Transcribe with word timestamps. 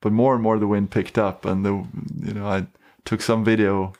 but 0.00 0.12
more 0.12 0.34
and 0.34 0.42
more 0.42 0.58
the 0.58 0.66
wind 0.66 0.90
picked 0.90 1.18
up, 1.18 1.44
and 1.44 1.64
the 1.64 1.84
you 2.26 2.34
know 2.34 2.46
I 2.46 2.66
took 3.04 3.20
some 3.20 3.44
video. 3.44 3.92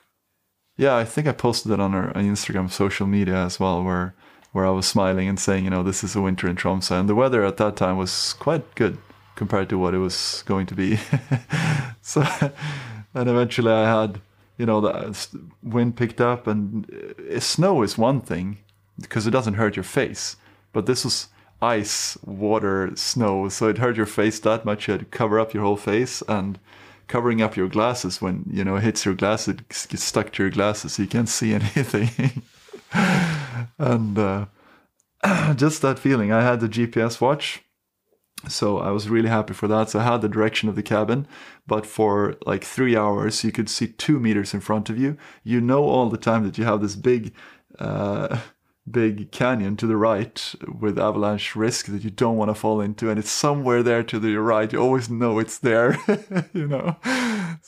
Yeah, 0.77 0.95
I 0.95 1.05
think 1.05 1.27
I 1.27 1.31
posted 1.31 1.71
it 1.71 1.79
on 1.79 1.93
our 1.93 2.15
on 2.15 2.23
Instagram 2.23 2.71
social 2.71 3.07
media 3.07 3.35
as 3.35 3.59
well, 3.59 3.83
where 3.83 4.15
where 4.51 4.65
I 4.65 4.71
was 4.71 4.85
smiling 4.85 5.27
and 5.27 5.39
saying, 5.39 5.63
you 5.63 5.69
know, 5.69 5.83
this 5.83 6.03
is 6.03 6.15
a 6.15 6.21
winter 6.21 6.47
in 6.47 6.55
Tromsø, 6.55 6.99
and 6.99 7.09
the 7.09 7.15
weather 7.15 7.43
at 7.43 7.57
that 7.57 7.75
time 7.75 7.97
was 7.97 8.33
quite 8.33 8.75
good 8.75 8.97
compared 9.35 9.69
to 9.69 9.77
what 9.77 9.93
it 9.93 9.99
was 9.99 10.43
going 10.45 10.65
to 10.67 10.75
be. 10.75 10.99
so, 12.01 12.21
and 13.13 13.29
eventually 13.29 13.71
I 13.71 14.01
had, 14.01 14.19
you 14.57 14.65
know, 14.65 14.81
the 14.81 15.17
wind 15.63 15.95
picked 15.95 16.19
up, 16.19 16.47
and 16.47 16.85
uh, 17.33 17.39
snow 17.39 17.81
is 17.81 17.97
one 17.97 18.19
thing 18.19 18.59
because 18.99 19.25
it 19.25 19.31
doesn't 19.31 19.55
hurt 19.55 19.75
your 19.75 19.83
face, 19.83 20.35
but 20.73 20.85
this 20.85 21.05
was 21.05 21.27
ice, 21.61 22.17
water, 22.23 22.91
snow, 22.95 23.49
so 23.49 23.67
it 23.67 23.77
hurt 23.77 23.97
your 23.97 24.05
face 24.05 24.39
that 24.39 24.65
much. 24.65 24.87
You 24.87 24.93
had 24.93 25.01
to 25.01 25.05
cover 25.05 25.39
up 25.39 25.53
your 25.53 25.63
whole 25.63 25.77
face 25.77 26.23
and 26.27 26.59
covering 27.07 27.41
up 27.41 27.57
your 27.57 27.67
glasses 27.67 28.21
when 28.21 28.45
you 28.49 28.63
know 28.63 28.77
it 28.77 28.83
hits 28.83 29.05
your 29.05 29.13
glasses, 29.13 29.55
it 29.55 29.67
gets 29.67 30.03
stuck 30.03 30.31
to 30.31 30.43
your 30.43 30.49
glasses, 30.49 30.93
so 30.93 31.03
you 31.03 31.09
can't 31.09 31.29
see 31.29 31.53
anything. 31.75 32.41
and 33.77 34.17
uh, 34.17 34.45
just 35.55 35.81
that 35.81 35.99
feeling. 35.99 36.31
I 36.31 36.41
had 36.41 36.61
the 36.61 36.69
GPS 36.69 37.19
watch, 37.21 37.63
so 38.47 38.79
I 38.79 38.91
was 38.91 39.09
really 39.09 39.29
happy 39.29 39.53
for 39.53 39.67
that. 39.67 39.89
So 39.89 39.99
I 39.99 40.03
had 40.03 40.21
the 40.21 40.29
direction 40.29 40.69
of 40.69 40.75
the 40.75 40.83
cabin, 40.83 41.27
but 41.67 41.85
for 41.85 42.37
like 42.45 42.63
three 42.63 42.95
hours, 42.95 43.43
you 43.43 43.51
could 43.51 43.69
see 43.69 43.87
two 43.87 44.19
meters 44.19 44.53
in 44.53 44.61
front 44.61 44.89
of 44.89 44.97
you. 44.97 45.17
You 45.43 45.61
know 45.61 45.83
all 45.83 46.09
the 46.09 46.17
time 46.17 46.43
that 46.45 46.57
you 46.57 46.63
have 46.63 46.81
this 46.81 46.95
big. 46.95 47.33
Uh, 47.77 48.39
big 48.89 49.31
canyon 49.31 49.77
to 49.77 49.85
the 49.85 49.95
right 49.95 50.55
with 50.79 50.97
avalanche 50.97 51.55
risk 51.55 51.85
that 51.85 52.03
you 52.03 52.09
don't 52.09 52.35
want 52.35 52.49
to 52.49 52.55
fall 52.55 52.81
into 52.81 53.09
and 53.09 53.19
it's 53.19 53.29
somewhere 53.29 53.83
there 53.83 54.03
to 54.03 54.19
the 54.19 54.35
right. 54.35 54.73
You 54.73 54.79
always 54.79 55.09
know 55.09 55.39
it's 55.39 55.59
there 55.59 55.97
you 56.53 56.67
know? 56.67 56.95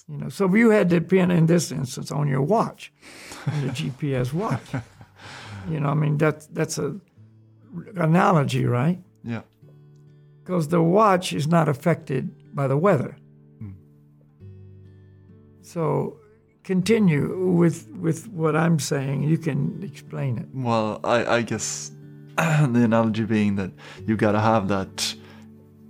You 0.07 0.17
know 0.17 0.29
so 0.29 0.53
you 0.53 0.71
had 0.71 0.89
to 0.89 1.01
pin 1.01 1.29
in 1.31 1.45
this 1.45 1.71
instance 1.71 2.11
on 2.11 2.27
your 2.27 2.41
watch 2.41 2.91
on 3.47 3.67
the 3.67 3.73
gps 3.73 4.33
watch. 4.33 4.61
You 5.69 5.79
know 5.79 5.87
i 5.87 5.93
mean 5.93 6.17
that's 6.17 6.47
that's 6.47 6.77
a 6.77 6.99
analogy 7.95 8.65
right? 8.65 9.01
Yeah. 9.23 9.41
Because 10.43 10.67
the 10.67 10.81
watch 10.81 11.33
is 11.33 11.47
not 11.47 11.69
affected 11.69 12.55
by 12.55 12.67
the 12.67 12.77
weather. 12.77 13.17
Mm. 13.61 13.75
so 15.61 16.19
continue 16.63 17.51
with 17.51 17.87
with 17.89 18.27
what 18.29 18.55
I'm 18.55 18.79
saying. 18.79 19.23
You 19.23 19.37
can 19.37 19.81
explain 19.83 20.37
it. 20.37 20.47
Well, 20.53 20.99
I, 21.03 21.25
I 21.25 21.41
guess 21.41 21.91
the 22.37 22.81
analogy 22.83 23.25
being 23.25 23.55
that 23.55 23.71
you 24.05 24.15
got 24.15 24.31
to 24.31 24.39
have 24.39 24.67
that 24.69 25.15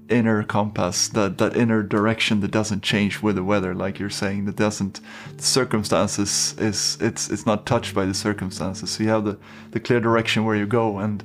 inner 0.10 0.44
compass, 0.44 1.08
that 1.10 1.38
that 1.38 1.56
inner 1.56 1.82
direction 1.84 2.42
that 2.42 2.52
doesn't 2.52 2.84
change 2.84 3.22
with 3.22 3.36
the 3.36 3.44
weather, 3.44 3.74
like 3.74 4.00
you're 4.00 4.10
saying, 4.10 4.46
that 4.46 4.56
doesn't 4.56 5.00
the 5.38 5.44
circumstances 5.44 6.56
is 6.58 6.98
it's 7.00 7.30
it's 7.30 7.46
not 7.46 7.66
touched 7.66 7.94
by 7.94 8.06
the 8.06 8.14
circumstances. 8.14 8.92
So 8.92 9.04
you 9.04 9.10
have 9.10 9.26
the 9.26 9.38
the 9.72 9.80
clear 9.80 10.00
direction 10.00 10.46
where 10.46 10.56
you 10.56 10.66
go, 10.66 10.98
and 10.98 11.24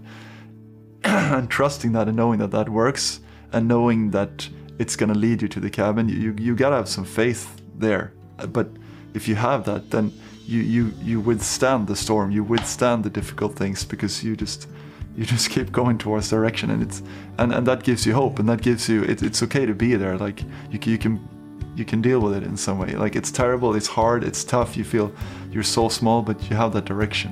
and 1.05 1.51
trusting 1.51 1.93
that 1.93 2.09
and 2.09 2.17
knowing 2.17 2.39
that 2.39 2.51
that 2.51 2.69
works, 2.69 3.21
and 3.53 3.67
knowing 3.67 4.11
that 4.11 4.49
it's 4.79 4.95
gonna 4.95 5.15
lead 5.15 5.43
you 5.43 5.49
to 5.49 5.61
the 5.61 5.71
cabin. 5.71 6.09
You 6.09 6.17
you, 6.17 6.35
you 6.39 6.55
gotta 6.55 6.77
have 6.77 6.89
some 6.89 7.05
faith 7.05 7.61
there, 7.77 8.13
but 8.49 8.69
if 9.15 9.29
you 9.29 9.35
have 9.35 9.65
that, 9.65 9.91
then 9.91 10.13
you 10.47 10.61
you 10.61 10.93
you 11.03 11.21
withstand 11.21 11.87
the 11.87 11.97
storm, 11.97 12.31
you 12.31 12.43
withstand 12.43 13.05
the 13.05 13.11
difficult 13.11 13.57
things 13.57 13.85
because 13.85 14.25
you 14.25 14.37
just 14.37 14.69
you 15.17 15.25
just 15.25 15.51
keep 15.55 15.73
going 15.73 15.99
towards 15.99 16.31
direction, 16.31 16.71
and 16.71 16.83
it's 16.83 17.03
and, 17.39 17.53
and 17.53 17.67
that 17.67 17.83
gives 17.83 18.07
you 18.07 18.15
hope, 18.15 18.39
and 18.39 18.49
that 18.49 18.63
gives 18.63 18.89
you 18.89 19.03
it, 19.03 19.23
it's 19.23 19.43
okay 19.43 19.67
to 19.67 19.75
be 19.75 19.97
there. 19.97 20.17
Like 20.17 20.43
you 20.71 20.79
you 20.85 20.99
can 20.99 21.29
you 21.77 21.85
can 21.85 22.01
deal 22.03 22.21
with 22.21 22.35
it 22.35 22.43
in 22.43 22.57
some 22.57 22.79
way. 22.79 22.95
Like 22.97 23.15
it's 23.15 23.31
terrible, 23.31 23.75
it's 23.75 23.87
hard, 23.87 24.25
it's 24.25 24.43
tough. 24.45 24.77
You 24.77 24.85
feel 24.85 25.13
you're 25.51 25.63
so 25.63 25.89
small, 25.89 26.23
but 26.23 26.51
you 26.51 26.57
have 26.57 26.73
that 26.73 26.85
direction, 26.85 27.31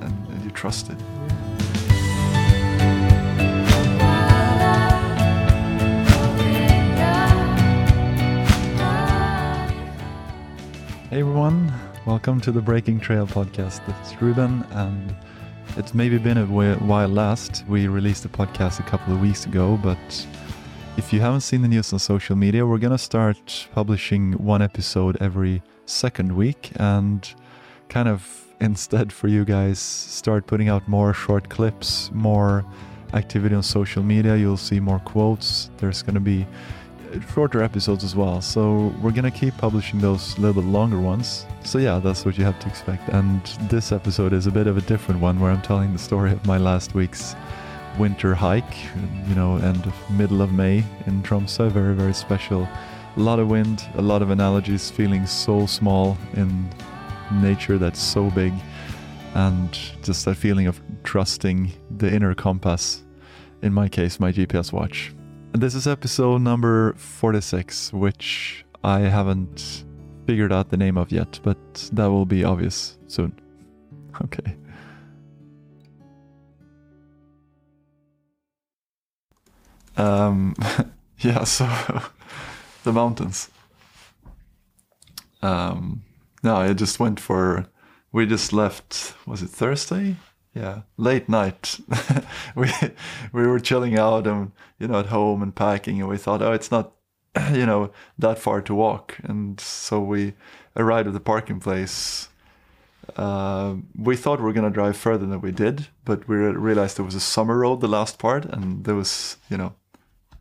and, 0.00 0.28
and 0.28 0.44
you 0.44 0.50
trust 0.50 0.90
it. 0.90 1.15
Hey 11.16 11.20
everyone, 11.20 11.72
welcome 12.04 12.42
to 12.42 12.52
the 12.52 12.60
Breaking 12.60 13.00
Trail 13.00 13.26
podcast. 13.26 13.80
Is 14.04 14.20
Ruben, 14.20 14.62
and 14.72 15.16
it's 15.78 15.94
maybe 15.94 16.18
been 16.18 16.36
a 16.36 16.44
while 16.44 17.08
last. 17.08 17.64
We 17.66 17.88
released 17.88 18.22
the 18.24 18.28
podcast 18.28 18.80
a 18.80 18.82
couple 18.82 19.14
of 19.14 19.22
weeks 19.22 19.46
ago, 19.46 19.80
but 19.82 20.26
if 20.98 21.14
you 21.14 21.20
haven't 21.22 21.40
seen 21.40 21.62
the 21.62 21.68
news 21.68 21.90
on 21.94 22.00
social 22.00 22.36
media, 22.36 22.66
we're 22.66 22.76
gonna 22.76 22.98
start 22.98 23.66
publishing 23.72 24.32
one 24.32 24.60
episode 24.60 25.16
every 25.18 25.62
second 25.86 26.36
week 26.36 26.72
and 26.76 27.26
kind 27.88 28.08
of 28.08 28.44
instead 28.60 29.10
for 29.10 29.28
you 29.28 29.46
guys 29.46 29.78
start 29.78 30.46
putting 30.46 30.68
out 30.68 30.86
more 30.86 31.14
short 31.14 31.48
clips, 31.48 32.10
more 32.12 32.62
activity 33.14 33.54
on 33.54 33.62
social 33.62 34.02
media. 34.02 34.36
You'll 34.36 34.58
see 34.58 34.80
more 34.80 34.98
quotes. 34.98 35.70
There's 35.78 36.02
gonna 36.02 36.20
be 36.20 36.46
shorter 37.20 37.62
episodes 37.62 38.04
as 38.04 38.14
well. 38.16 38.40
So 38.40 38.94
we're 39.00 39.12
gonna 39.12 39.30
keep 39.30 39.56
publishing 39.56 40.00
those 40.00 40.38
little 40.38 40.62
bit 40.62 40.68
longer 40.68 41.00
ones. 41.00 41.46
So 41.64 41.78
yeah, 41.78 41.98
that's 41.98 42.24
what 42.24 42.38
you 42.38 42.44
have 42.44 42.58
to 42.60 42.68
expect. 42.68 43.08
And 43.08 43.44
this 43.70 43.92
episode 43.92 44.32
is 44.32 44.46
a 44.46 44.50
bit 44.50 44.66
of 44.66 44.76
a 44.76 44.82
different 44.82 45.20
one 45.20 45.40
where 45.40 45.50
I'm 45.50 45.62
telling 45.62 45.92
the 45.92 45.98
story 45.98 46.32
of 46.32 46.44
my 46.46 46.58
last 46.58 46.94
week's 46.94 47.34
winter 47.98 48.34
hike, 48.34 48.76
you 49.28 49.34
know, 49.34 49.56
and 49.56 49.92
middle 50.10 50.42
of 50.42 50.52
May 50.52 50.84
in 51.06 51.22
Tromsø. 51.22 51.70
Very, 51.70 51.94
very 51.94 52.14
special. 52.14 52.68
A 53.16 53.20
lot 53.20 53.38
of 53.38 53.48
wind, 53.48 53.82
a 53.94 54.02
lot 54.02 54.22
of 54.22 54.30
analogies, 54.30 54.90
feeling 54.90 55.26
so 55.26 55.66
small 55.66 56.18
in 56.34 56.68
nature 57.32 57.78
that's 57.78 58.00
so 58.00 58.30
big, 58.30 58.52
and 59.34 59.78
just 60.02 60.24
that 60.26 60.36
feeling 60.36 60.66
of 60.66 60.80
trusting 61.02 61.72
the 61.96 62.12
inner 62.12 62.34
compass. 62.34 63.02
In 63.62 63.72
my 63.72 63.88
case, 63.88 64.20
my 64.20 64.32
GPS 64.32 64.72
watch. 64.72 65.12
This 65.52 65.74
is 65.74 65.86
episode 65.86 66.42
number 66.42 66.92
46, 66.94 67.92
which 67.92 68.64
I 68.84 69.00
haven't 69.00 69.84
figured 70.26 70.52
out 70.52 70.70
the 70.70 70.76
name 70.76 70.98
of 70.98 71.10
yet, 71.10 71.40
but 71.42 71.58
that 71.92 72.06
will 72.06 72.26
be 72.26 72.44
obvious 72.44 72.98
soon. 73.06 73.32
Okay. 74.24 74.56
Um, 79.98 80.54
yeah, 81.18 81.44
so 81.44 81.66
the 82.84 82.92
mountains. 82.94 83.50
Um, 85.42 86.02
no, 86.42 86.56
I 86.56 86.72
just 86.72 86.98
went 86.98 87.20
for. 87.20 87.66
We 88.10 88.24
just 88.24 88.54
left. 88.54 89.14
Was 89.26 89.42
it 89.42 89.50
Thursday? 89.50 90.16
Yeah 90.56 90.82
late 90.96 91.28
night. 91.28 91.78
We 92.54 92.70
we 93.32 93.46
were 93.46 93.60
chilling 93.60 93.98
out 93.98 94.26
and 94.26 94.52
you 94.78 94.88
know 94.88 94.98
at 94.98 95.06
home 95.06 95.42
and 95.42 95.54
packing 95.54 96.00
and 96.00 96.08
we 96.08 96.16
thought 96.16 96.42
oh 96.42 96.52
it's 96.52 96.70
not 96.70 96.92
you 97.52 97.66
know 97.66 97.90
that 98.18 98.38
far 98.38 98.62
to 98.62 98.74
walk. 98.74 99.18
And 99.22 99.60
so 99.60 100.00
we 100.00 100.34
arrived 100.76 101.08
at 101.08 101.14
the 101.14 101.20
parking 101.20 101.60
place. 101.60 102.28
Uh, 103.14 103.76
we 103.94 104.16
thought 104.16 104.40
we 104.40 104.46
were 104.46 104.52
going 104.52 104.70
to 104.72 104.80
drive 104.80 104.96
further 104.96 105.26
than 105.26 105.40
we 105.40 105.52
did 105.52 105.86
but 106.04 106.26
we 106.26 106.34
realized 106.36 106.96
there 106.96 107.04
was 107.04 107.14
a 107.14 107.20
summer 107.20 107.56
road 107.58 107.80
the 107.80 107.86
last 107.86 108.18
part 108.18 108.44
and 108.44 108.84
there 108.84 108.96
was 108.96 109.36
you 109.48 109.56
know 109.56 109.72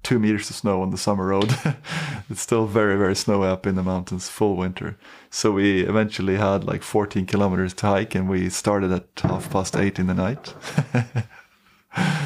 two 0.05 0.19
meters 0.19 0.49
of 0.49 0.55
snow 0.55 0.81
on 0.81 0.91
the 0.91 0.97
summer 0.97 1.25
road. 1.25 1.53
it's 2.29 2.41
still 2.41 2.67
very, 2.67 2.95
very 2.95 3.16
snowy 3.16 3.47
up 3.47 3.66
in 3.66 3.75
the 3.75 3.83
mountains, 3.83 4.29
full 4.29 4.55
winter. 4.55 4.97
So 5.29 5.51
we 5.51 5.81
eventually 5.81 6.38
had 6.38 6.63
like 6.63 6.83
14 6.83 7.25
kilometers 7.25 7.73
to 7.75 7.88
hike, 7.88 8.16
and 8.16 8.29
we 8.29 8.49
started 8.49 8.91
at 8.91 9.07
half 9.17 9.49
past 9.49 9.75
eight 9.75 9.99
in 9.99 10.07
the 10.07 10.13
night. 10.13 10.47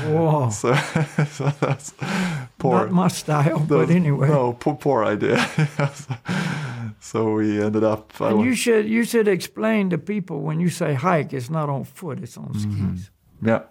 Whoa! 0.05 0.49
So, 0.49 0.73
so 1.31 1.49
that's 1.59 1.93
poor. 2.57 2.79
Not 2.79 2.91
my 2.91 3.07
style, 3.07 3.59
but 3.59 3.89
anyway. 3.89 4.27
No, 4.27 4.53
poor, 4.53 4.75
poor 4.75 5.05
idea. 5.05 5.37
so 6.99 7.33
we 7.33 7.61
ended 7.61 7.83
up. 7.83 8.19
And 8.19 8.43
you 8.43 8.55
should 8.55 8.89
you 8.89 9.03
should 9.03 9.27
explain 9.27 9.91
to 9.91 9.97
people 9.97 10.41
when 10.41 10.59
you 10.59 10.69
say 10.69 10.95
hike, 10.95 11.33
it's 11.33 11.51
not 11.51 11.69
on 11.69 11.83
foot; 11.83 12.19
it's 12.19 12.35
on 12.35 12.49
mm-hmm. 12.49 12.95
skis. 12.95 13.11
Yeah. 13.43 13.61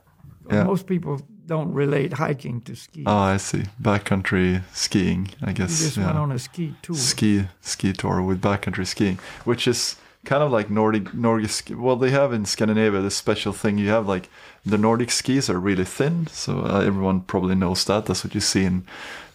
Yeah. 0.51 0.65
Most 0.65 0.87
people 0.87 1.21
don't 1.47 1.73
relate 1.73 2.13
hiking 2.15 2.61
to 2.63 2.75
skiing. 2.75 3.09
Oh, 3.09 3.17
I 3.17 3.39
see. 3.39 3.65
Backcountry 3.81 4.63
skiing, 4.73 5.31
I 5.43 5.53
guess. 5.53 5.81
You 5.81 5.87
just 5.87 5.97
yeah. 5.97 6.07
went 6.07 6.19
on 6.19 6.33
a 6.33 6.39
ski 6.39 6.75
tour. 6.83 6.97
Ski 6.97 7.49
ski 7.61 7.93
tour 7.93 8.23
with 8.23 8.41
backcountry 8.41 8.87
skiing, 8.87 9.19
which 9.45 9.67
is 9.67 9.97
kind 10.25 10.43
of 10.43 10.51
like 10.53 10.71
Nordic 10.71 11.15
Nordic 11.15 11.51
ski. 11.51 11.75
Well, 11.75 11.97
they 11.97 12.11
have 12.11 12.33
in 12.33 12.45
Scandinavia 12.45 13.01
this 13.01 13.17
special 13.17 13.53
thing. 13.53 13.79
You 13.79 13.89
have 13.89 14.07
like 14.07 14.29
the 14.65 14.79
Nordic 14.79 15.11
skis 15.11 15.49
are 15.49 15.59
really 15.59 15.85
thin, 15.85 16.27
so 16.29 16.61
uh, 16.61 16.81
everyone 16.81 17.23
probably 17.23 17.55
knows 17.55 17.85
that. 17.87 18.07
That's 18.07 18.25
what 18.25 18.35
you 18.35 18.41
see 18.41 18.65
in 18.65 18.85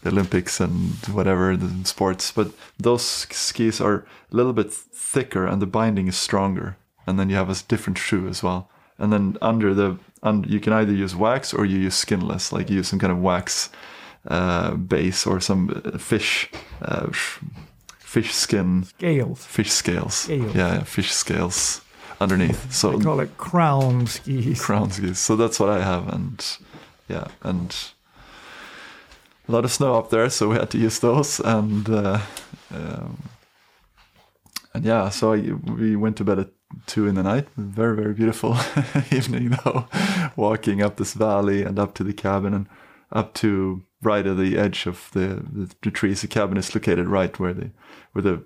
the 0.04 0.10
Olympics 0.10 0.60
and 0.60 0.96
whatever 1.12 1.58
the 1.58 1.86
sports. 1.86 2.32
But 2.32 2.52
those 2.78 3.04
skis 3.04 3.82
are 3.82 4.06
a 4.32 4.36
little 4.36 4.54
bit 4.54 4.72
thicker, 4.72 5.48
and 5.48 5.62
the 5.62 5.68
binding 5.68 6.08
is 6.08 6.18
stronger. 6.18 6.78
And 7.06 7.20
then 7.20 7.30
you 7.30 7.36
have 7.36 7.50
a 7.50 7.56
different 7.68 7.98
shoe 7.98 8.28
as 8.30 8.42
well. 8.44 8.70
And 8.98 9.12
then 9.12 9.38
under 9.42 9.74
the 9.74 9.98
and 10.24 10.46
you 10.50 10.60
can 10.60 10.74
either 10.74 10.92
use 10.94 11.16
wax 11.16 11.54
or 11.54 11.66
you 11.66 11.78
use 11.78 11.96
skinless, 11.96 12.52
like 12.52 12.70
you 12.72 12.78
use 12.78 12.88
some 12.88 13.00
kind 13.00 13.12
of 13.14 13.20
wax 13.20 13.70
uh, 14.28 14.74
base 14.76 15.28
or 15.28 15.40
some 15.40 15.70
uh, 15.86 15.98
fish 15.98 16.50
uh, 16.82 17.08
fish 18.00 18.34
skin 18.34 18.84
Scales. 18.86 19.46
fish 19.46 19.72
scales. 19.72 20.14
Scales. 20.16 20.56
Yeah, 20.56 20.76
yeah, 20.76 20.84
fish 20.84 21.12
scales 21.12 21.82
underneath. 22.22 22.72
So 22.72 22.92
They 22.98 23.04
call 23.04 23.20
it 23.20 23.38
crown 23.38 24.08
skis. 24.08 24.62
crown 24.62 24.92
skis. 24.92 25.20
So 25.20 25.36
that's 25.36 25.60
what 25.60 25.70
I 25.70 25.84
have, 25.84 26.08
and 26.14 26.58
yeah, 27.10 27.28
and 27.42 27.76
a 29.48 29.52
lot 29.52 29.66
of 29.66 29.72
snow 29.72 29.96
up 29.98 30.10
there, 30.10 30.30
so 30.30 30.48
we 30.50 30.56
had 30.56 30.70
to 30.70 30.78
use 30.78 31.00
those, 31.00 31.40
and 31.42 31.90
uh, 31.90 32.20
um, 32.74 33.18
and 34.74 34.86
yeah, 34.86 35.10
so 35.10 35.34
I, 35.34 35.40
we 35.78 35.96
went 35.98 36.16
to 36.18 36.24
bed 36.24 36.40
at 36.40 36.50
two 36.86 37.08
in 37.08 37.16
the 37.16 37.24
night. 37.24 37.48
Very 37.58 37.96
very 37.96 38.14
beautiful 38.14 38.58
evening 39.12 39.58
though, 39.64 39.88
walking 40.36 40.82
up 40.82 40.98
this 40.98 41.14
valley 41.14 41.64
and 41.64 41.80
up 41.80 41.94
to 41.96 42.04
the 42.04 42.14
cabin 42.14 42.54
and 42.54 42.68
up 43.12 43.34
to 43.36 43.84
right 44.02 44.26
at 44.26 44.38
the 44.38 44.58
edge 44.58 44.86
of 44.86 45.10
the 45.14 45.44
the, 45.52 45.74
the 45.82 45.92
trees. 45.92 46.22
The 46.22 46.28
cabin 46.28 46.58
is 46.58 46.74
located 46.74 47.08
right 47.08 47.38
where 47.40 47.54
the 47.54 47.72
where 48.14 48.24
the 48.24 48.44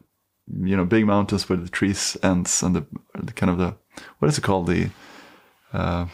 you 0.61 0.75
know 0.75 0.85
big 0.85 1.05
mountains 1.05 1.49
where 1.49 1.57
the 1.57 1.69
trees 1.69 2.17
ends 2.23 2.63
and 2.63 2.75
the, 2.75 2.85
the 3.19 3.33
kind 3.33 3.49
of 3.49 3.57
the 3.57 3.75
what 4.19 4.29
is 4.29 4.37
it 4.37 4.43
called 4.43 4.67
the 4.67 4.89
uh, 5.73 6.05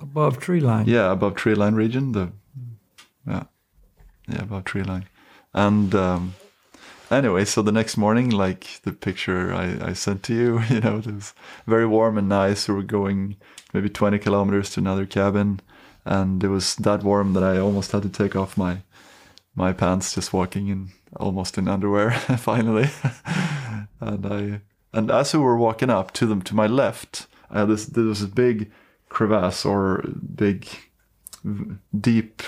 above 0.00 0.38
tree 0.38 0.60
line. 0.60 0.86
yeah, 0.86 1.10
above 1.10 1.34
tree 1.34 1.54
line 1.54 1.74
region. 1.74 2.12
The 2.12 2.32
yeah, 3.26 3.44
yeah, 4.28 4.42
above 4.42 4.64
tree 4.64 4.82
line. 4.82 5.06
And 5.54 5.94
um, 5.94 6.34
anyway, 7.10 7.44
so 7.44 7.62
the 7.62 7.72
next 7.72 7.96
morning, 7.96 8.30
like 8.30 8.80
the 8.82 8.92
picture 8.92 9.52
I, 9.52 9.90
I 9.90 9.92
sent 9.92 10.22
to 10.24 10.34
you, 10.34 10.60
you 10.70 10.80
know, 10.80 10.98
it 10.98 11.06
was 11.06 11.34
very 11.66 11.86
warm 11.86 12.18
and 12.18 12.28
nice. 12.28 12.68
We 12.68 12.74
were 12.74 12.82
going 12.82 13.36
maybe 13.72 13.88
20 13.88 14.18
kilometers 14.18 14.70
to 14.70 14.80
another 14.80 15.06
cabin, 15.06 15.60
and 16.04 16.42
it 16.42 16.48
was 16.48 16.76
that 16.76 17.02
warm 17.02 17.32
that 17.34 17.44
I 17.44 17.58
almost 17.58 17.92
had 17.92 18.02
to 18.02 18.08
take 18.08 18.36
off 18.36 18.56
my 18.56 18.82
my 19.54 19.72
pants 19.72 20.14
just 20.14 20.32
walking 20.32 20.68
in 20.68 20.90
almost 21.16 21.58
in 21.58 21.68
underwear 21.68 22.12
finally. 22.38 22.88
and 24.00 24.26
I 24.26 24.60
and 24.92 25.10
as 25.10 25.34
we 25.34 25.40
were 25.40 25.56
walking 25.56 25.90
up 25.90 26.12
to 26.14 26.26
them 26.26 26.42
to 26.42 26.54
my 26.54 26.66
left, 26.66 27.26
I 27.50 27.60
had 27.60 27.68
this 27.68 27.86
there 27.86 28.04
was 28.04 28.22
a 28.22 28.28
big 28.28 28.70
crevasse 29.08 29.64
or 29.64 30.04
big 30.34 30.66
deep 31.98 32.42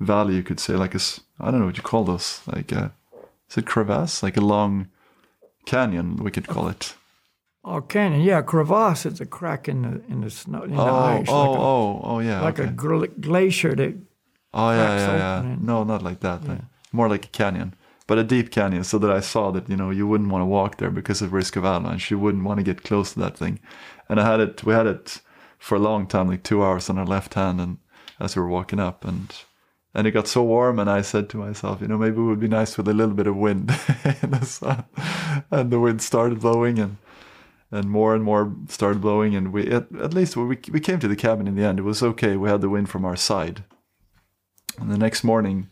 valley 0.00 0.34
you 0.34 0.42
could 0.42 0.58
say 0.58 0.74
like 0.74 0.94
a 0.94 1.00
I 1.38 1.50
don't 1.50 1.60
know 1.60 1.66
what 1.66 1.76
you 1.76 1.82
call 1.82 2.04
those 2.04 2.40
like 2.46 2.72
a 2.72 2.92
is 3.50 3.58
it 3.58 3.66
crevasse? 3.66 4.22
Like 4.22 4.36
a 4.36 4.40
long 4.40 4.88
canyon 5.66 6.16
we 6.16 6.30
could 6.30 6.46
call 6.46 6.68
it. 6.68 6.94
Oh, 7.64 7.80
canyon. 7.82 8.22
Yeah, 8.22 8.40
crevasse 8.42 9.04
is 9.06 9.20
a 9.20 9.26
crack 9.26 9.68
in 9.68 9.82
the 9.82 10.02
in 10.08 10.20
the 10.22 10.30
snow 10.30 10.62
in 10.62 10.74
the 10.74 10.80
oh 10.80 10.94
ice, 10.94 11.26
oh 11.28 11.50
like 11.50 11.58
a, 11.58 11.62
oh 11.62 12.00
oh 12.04 12.18
yeah 12.20 12.40
like 12.40 12.60
okay. 12.60 12.70
a 12.70 12.72
gl- 12.72 13.20
glacier 13.20 13.74
that 13.74 13.94
oh 14.54 14.70
yeah 14.70 14.86
cracks 14.86 15.02
yeah 15.02 15.16
yeah. 15.16 15.40
and- 15.40 15.62
no 15.62 15.84
not 15.84 16.02
like 16.02 16.20
that 16.20 16.46
like- 16.48 16.62
more 16.92 17.08
like 17.08 17.26
a 17.26 17.28
canyon 17.28 17.74
but 18.06 18.18
a 18.18 18.24
deep 18.24 18.50
canyon 18.50 18.82
so 18.82 18.98
that 18.98 19.10
I 19.12 19.20
saw 19.20 19.52
that 19.52 19.68
you 19.68 19.76
know 19.76 19.90
you 19.90 20.04
wouldn't 20.04 20.30
want 20.30 20.42
to 20.42 20.46
walk 20.46 20.78
there 20.78 20.90
because 20.90 21.22
of 21.22 21.32
risk 21.32 21.54
of 21.54 21.64
avalanche. 21.64 22.10
You 22.10 22.18
wouldn't 22.18 22.42
want 22.42 22.58
to 22.58 22.64
get 22.64 22.82
close 22.82 23.12
to 23.12 23.20
that 23.20 23.36
thing. 23.38 23.60
And 24.08 24.18
I 24.18 24.28
had 24.28 24.40
it 24.40 24.64
we 24.64 24.72
had 24.74 24.88
it 24.88 25.20
for 25.58 25.76
a 25.76 25.78
long 25.78 26.08
time 26.08 26.26
like 26.26 26.42
two 26.42 26.64
hours 26.64 26.90
on 26.90 26.98
our 26.98 27.06
left 27.06 27.34
hand 27.34 27.60
and 27.60 27.78
as 28.18 28.34
we 28.34 28.42
were 28.42 28.48
walking 28.48 28.80
up 28.80 29.04
and 29.04 29.32
and 29.94 30.06
it 30.06 30.12
got 30.12 30.28
so 30.28 30.42
warm 30.42 30.78
and 30.78 30.88
I 30.88 31.02
said 31.02 31.28
to 31.30 31.36
myself 31.36 31.80
you 31.80 31.88
know 31.88 31.98
maybe 31.98 32.18
it 32.18 32.24
would 32.24 32.40
be 32.40 32.48
nice 32.48 32.76
with 32.76 32.88
a 32.88 32.94
little 32.94 33.14
bit 33.14 33.26
of 33.26 33.36
wind. 33.36 33.70
In 34.22 34.30
the 34.30 34.44
sun 34.44 34.84
and 35.50 35.70
the 35.70 35.80
wind 35.80 36.02
started 36.02 36.40
blowing 36.40 36.78
and 36.78 36.96
and 37.72 37.88
more 37.88 38.14
and 38.14 38.24
more 38.24 38.52
started 38.68 39.00
blowing 39.00 39.34
and 39.34 39.52
we 39.52 39.70
at, 39.70 39.86
at 40.00 40.14
least 40.14 40.36
we, 40.36 40.58
we 40.70 40.80
came 40.80 40.98
to 40.98 41.08
the 41.08 41.16
cabin 41.16 41.46
in 41.46 41.54
the 41.54 41.64
end. 41.64 41.78
It 41.78 41.82
was 41.82 42.02
okay. 42.02 42.36
We 42.36 42.48
had 42.48 42.60
the 42.60 42.68
wind 42.68 42.88
from 42.90 43.04
our 43.04 43.14
side. 43.14 43.62
And 44.78 44.90
the 44.90 44.98
next 44.98 45.22
morning 45.22 45.68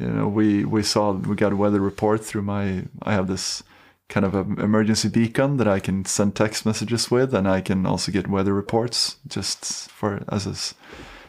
you 0.00 0.06
know 0.06 0.28
we 0.28 0.64
we 0.64 0.82
saw 0.82 1.12
we 1.12 1.36
got 1.36 1.52
a 1.52 1.56
weather 1.56 1.80
report 1.80 2.24
through 2.24 2.42
my 2.42 2.84
i 3.02 3.12
have 3.12 3.26
this 3.26 3.62
kind 4.08 4.26
of 4.26 4.34
an 4.34 4.58
emergency 4.60 5.08
beacon 5.08 5.56
that 5.56 5.68
i 5.68 5.80
can 5.80 6.04
send 6.04 6.34
text 6.34 6.66
messages 6.66 7.10
with 7.10 7.34
and 7.34 7.48
i 7.48 7.60
can 7.60 7.86
also 7.86 8.12
get 8.12 8.28
weather 8.28 8.52
reports 8.52 9.16
just 9.26 9.90
for 9.90 10.22
as 10.28 10.46
a 10.46 10.54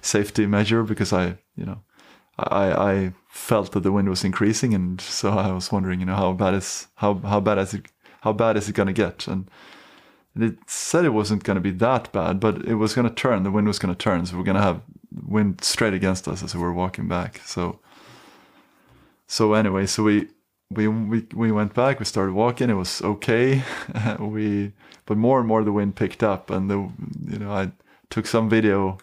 safety 0.04 0.45
measure 0.45 0.83
because 0.83 1.13
i 1.13 1.38
you 1.56 1.66
know 1.66 1.80
i 2.38 2.94
i 2.94 3.14
felt 3.28 3.72
that 3.72 3.82
the 3.82 3.92
wind 3.92 4.10
was 4.10 4.24
increasing 4.24 4.74
and 4.74 5.02
so 5.02 5.30
i 5.30 5.52
was 5.52 5.72
wondering 5.72 6.00
you 6.00 6.06
know 6.06 6.16
how 6.16 6.34
bad 6.34 6.54
is 6.54 6.88
how 6.96 7.16
how 7.20 7.40
bad 7.40 7.58
is 7.58 7.74
it 7.74 7.86
how 8.22 8.34
bad 8.34 8.58
is 8.58 8.70
it 8.70 8.76
going 8.76 8.88
to 8.88 8.94
get 8.94 9.28
and 9.28 9.50
it 10.38 10.58
said 10.68 11.06
it 11.06 11.10
wasn't 11.10 11.44
going 11.44 11.56
to 11.56 11.62
be 11.62 11.72
that 11.72 12.12
bad, 12.12 12.40
but 12.40 12.66
it 12.66 12.76
was 12.76 12.94
going 12.94 13.08
to 13.08 13.14
turn. 13.14 13.44
The 13.44 13.52
wind 13.52 13.68
was 13.68 13.80
going 13.80 13.94
to 13.94 13.98
turn, 13.98 14.26
so 14.26 14.38
we're 14.38 14.44
going 14.44 14.58
to 14.58 14.62
have 14.62 14.82
wind 15.26 15.64
straight 15.64 15.94
against 15.94 16.28
us 16.28 16.44
as 16.44 16.54
we 16.54 16.62
were 16.62 16.74
walking 16.74 17.08
back. 17.08 17.42
So, 17.46 17.80
so 19.28 19.54
anyway, 19.54 19.86
so 19.86 20.04
we 20.04 20.28
we 20.70 20.88
we 20.88 21.26
we 21.34 21.52
went 21.52 21.74
back. 21.74 22.00
We 22.00 22.06
started 22.06 22.34
walking. 22.34 22.70
It 22.70 22.74
was 22.74 23.02
okay. 23.02 23.64
we 24.20 24.74
but 25.06 25.18
more 25.18 25.40
and 25.40 25.48
more 25.48 25.64
the 25.64 25.72
wind 25.72 25.96
picked 25.96 26.22
up, 26.22 26.50
and 26.50 26.70
the 26.70 26.90
you 27.32 27.40
know 27.40 27.52
I 27.52 27.72
took 28.10 28.26
some 28.26 28.50
video. 28.50 28.98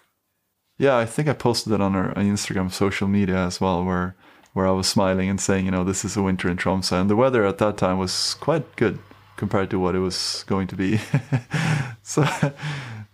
Yeah, 0.82 0.96
I 0.96 1.06
think 1.06 1.29
I 1.29 1.32
posted 1.32 1.73
it 1.73 1.81
on 1.81 1.94
our 1.94 2.08
on 2.19 2.25
Instagram 2.25 2.73
social 2.73 3.06
media 3.06 3.37
as 3.37 3.61
well, 3.61 3.84
where 3.84 4.17
where 4.52 4.67
I 4.67 4.73
was 4.73 4.88
smiling 4.88 5.29
and 5.29 5.40
saying, 5.40 5.64
you 5.64 5.70
know, 5.70 5.84
this 5.84 6.05
is 6.05 6.17
a 6.17 6.23
winter 6.23 6.49
in 6.49 6.56
Tromsø, 6.56 7.00
and 7.00 7.08
the 7.08 7.14
weather 7.14 7.46
at 7.46 7.58
that 7.58 7.76
time 7.76 7.99
was 7.99 8.34
quite 8.34 8.75
good 8.75 8.99
compared 9.37 9.70
to 9.70 9.79
what 9.79 9.94
it 9.94 10.00
was 10.00 10.44
going 10.49 10.67
to 10.67 10.75
be. 10.75 10.99
so, 12.02 12.25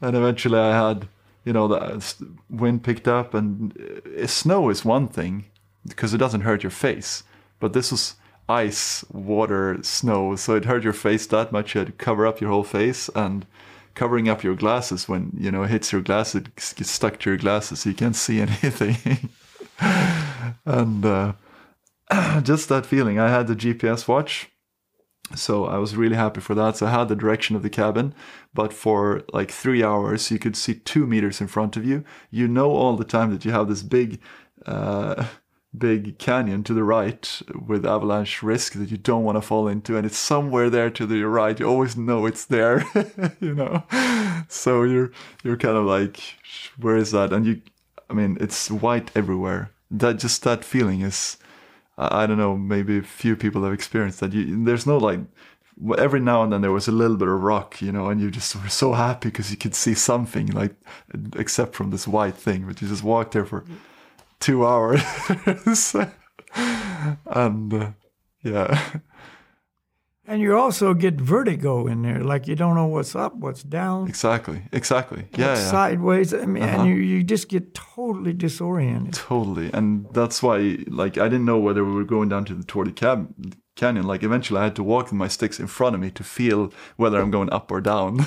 and 0.01 0.17
eventually 0.17 0.59
I 0.59 0.89
had, 0.89 1.09
you 1.45 1.53
know, 1.53 1.69
the 1.69 2.03
wind 2.49 2.85
picked 2.85 3.07
up, 3.07 3.35
and 3.35 3.77
uh, 4.19 4.27
snow 4.27 4.71
is 4.71 4.83
one 4.83 5.07
thing 5.07 5.45
because 5.87 6.15
it 6.15 6.19
doesn't 6.19 6.49
hurt 6.49 6.63
your 6.63 6.71
face, 6.71 7.23
but 7.61 7.75
this 7.75 7.93
was 7.93 8.15
ice, 8.49 9.05
water, 9.13 9.77
snow, 9.83 10.37
so 10.37 10.55
it 10.55 10.65
hurt 10.65 10.85
your 10.85 10.95
face 10.95 11.27
that 11.27 11.53
much. 11.53 11.75
You 11.75 11.81
had 11.81 11.89
to 11.89 12.05
cover 12.05 12.27
up 12.27 12.41
your 12.41 12.49
whole 12.49 12.65
face 12.65 13.11
and 13.15 13.45
covering 13.99 14.29
up 14.29 14.43
your 14.43 14.55
glasses 14.55 15.09
when 15.09 15.33
you 15.37 15.51
know 15.51 15.65
it 15.65 15.71
hits 15.71 15.93
your 15.93 16.01
glasses, 16.01 16.43
it 16.43 16.55
gets 16.55 16.91
stuck 16.91 17.19
to 17.21 17.31
your 17.31 17.37
glasses, 17.37 17.81
so 17.81 17.91
you 17.91 17.97
can't 17.97 18.17
see 18.17 18.41
anything. 18.47 19.31
and 20.65 21.05
uh, 21.05 21.33
just 22.43 22.69
that 22.69 22.87
feeling, 22.87 23.19
I 23.19 23.29
had 23.29 23.47
the 23.47 23.57
GPS 23.57 24.09
watch 24.09 24.51
so 25.35 25.67
I 25.67 25.79
was 25.79 25.97
really 25.97 26.17
happy 26.17 26.41
for 26.41 26.55
that. 26.55 26.77
So 26.77 26.87
I 26.87 26.91
had 26.91 27.09
the 27.09 27.17
direction 27.17 27.55
of 27.55 27.63
the 27.63 27.71
cabin, 27.71 28.15
but 28.55 28.73
for 28.73 29.25
like 29.33 29.51
three 29.51 29.83
hours, 29.83 30.31
you 30.31 30.39
could 30.39 30.57
see 30.57 30.75
two 30.75 31.07
meters 31.07 31.41
in 31.41 31.49
front 31.49 31.77
of 31.77 31.85
you. 31.85 32.05
You 32.31 32.49
know 32.49 32.71
all 32.71 32.97
the 32.97 33.05
time 33.05 33.31
that 33.31 33.45
you 33.45 33.51
have 33.53 33.69
this 33.69 33.83
big, 33.83 34.21
uh, 34.65 35.27
big 35.79 36.19
canyon 36.19 36.63
to 36.65 36.75
the 36.75 36.85
right 36.85 37.43
with 37.67 37.87
avalanche 37.87 38.43
risk 38.43 38.75
that 38.75 38.91
you 38.91 38.97
don't 38.97 39.25
want 39.25 39.37
to 39.37 39.43
fall 39.43 39.69
into, 39.69 39.97
and 39.97 40.07
it's 40.07 40.19
somewhere 40.19 40.71
there 40.71 40.91
to 40.91 41.07
the 41.07 41.23
right. 41.25 41.59
You 41.59 41.67
always 41.67 41.97
know 41.97 42.27
it's 42.27 42.45
there, 42.45 42.85
you 43.41 43.55
know. 43.55 43.85
So 44.49 44.83
you're 44.83 45.13
you're 45.43 45.57
kind 45.57 45.77
of 45.77 45.85
like, 45.85 46.21
where 46.79 46.97
is 46.97 47.13
that? 47.13 47.33
And 47.33 47.47
you, 47.47 47.63
I 48.11 48.15
mean, 48.15 48.39
it's 48.41 48.71
white 48.71 49.11
everywhere. 49.15 49.71
That 49.91 50.19
just 50.19 50.43
that 50.45 50.65
feeling 50.65 51.03
is. 51.03 51.37
I 52.01 52.27
don't 52.27 52.39
know, 52.39 52.57
maybe 52.57 53.01
few 53.01 53.35
people 53.35 53.65
have 53.65 53.73
experienced 53.73 54.21
that. 54.21 54.33
You, 54.33 54.65
there's 54.65 54.87
no 54.87 54.99
like, 54.99 55.19
every 55.97 56.21
now 56.21 56.43
and 56.43 56.53
then 56.53 56.61
there 56.61 56.73
was 56.73 56.89
a 56.89 56.93
little 56.93 57.17
bit 57.17 57.29
of 57.29 57.43
rock, 57.43 57.81
you 57.81 57.93
know, 57.93 58.09
and 58.09 58.21
you 58.21 58.31
just 58.31 58.55
were 58.57 58.69
so 58.69 58.93
happy 58.93 59.29
because 59.29 59.51
you 59.51 59.57
could 59.57 59.75
see 59.75 59.95
something, 59.95 60.47
like, 60.49 60.75
except 61.37 61.75
from 61.75 61.91
this 61.91 62.09
white 62.09 62.37
thing, 62.37 62.67
but 62.67 62.81
you 62.81 62.89
just 62.89 63.03
walked 63.03 63.33
there 63.33 63.45
for 63.45 63.65
two 64.41 64.67
hours. 64.67 65.03
and 67.27 67.75
uh, 67.75 67.91
yeah, 68.43 68.89
And 70.27 70.41
you 70.43 70.57
also 70.57 70.95
get 70.95 71.15
vertigo 71.15 71.87
in 71.87 72.03
there, 72.03 72.23
like 72.23 72.47
you 72.47 72.55
don't 72.55 72.75
know 72.75 72.87
what's 72.87 73.15
up, 73.17 73.35
what's 73.37 73.63
down, 73.63 74.09
exactly, 74.09 74.63
exactly. 74.73 75.25
Yeah, 75.37 75.55
yeah. 75.55 75.71
sideways. 75.71 76.33
I 76.35 76.45
mean, 76.47 76.63
Uh-huh. 76.63 76.83
and 76.83 76.89
you, 76.89 76.95
you 76.97 77.23
just 77.25 77.49
get 77.49 77.75
totally 77.75 78.33
disoriented. 78.35 79.15
Totally, 79.15 79.71
and 79.73 80.07
that's 80.13 80.43
why, 80.43 80.79
like, 80.89 81.17
I 81.19 81.29
didn't 81.29 81.45
know 81.47 81.59
whether 81.59 81.85
we 81.85 81.93
were 81.95 82.05
going 82.05 82.29
down 82.29 82.45
to 82.47 82.55
the 82.55 82.65
Torrey 82.65 82.93
Cab- 82.93 83.35
Canyon. 83.75 84.07
Like, 84.07 84.23
eventually, 84.23 84.61
I 84.61 84.65
had 84.65 84.77
to 84.77 84.83
walk 84.85 85.05
with 85.07 85.15
my 85.15 85.29
sticks 85.29 85.59
in 85.61 85.67
front 85.67 85.95
of 85.95 86.01
me 86.01 86.11
to 86.11 86.23
feel 86.25 86.73
whether 86.97 87.21
I'm 87.21 87.31
going 87.31 87.51
up 87.53 87.71
or 87.73 87.81
down. 87.81 88.21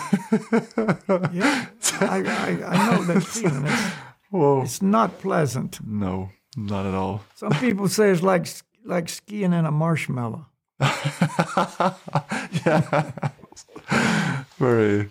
Yeah, 1.34 1.68
I, 2.02 2.18
I, 2.26 2.50
I 2.68 2.92
know 2.92 3.04
that 3.06 3.24
feeling. 3.24 3.66
It's, 3.66 3.94
Whoa! 4.32 4.62
it's 4.64 4.82
not 4.82 5.20
pleasant. 5.20 5.80
No, 5.86 6.30
not 6.58 6.86
at 6.86 6.94
all. 6.94 7.22
Some 7.36 7.52
people 7.54 7.88
say 7.88 8.10
it's 8.10 8.24
like 8.24 8.48
like 8.84 9.10
skiing 9.10 9.54
in 9.54 9.66
a 9.66 9.72
marshmallow. 9.72 10.48
yeah, 12.66 13.12
very. 14.58 15.10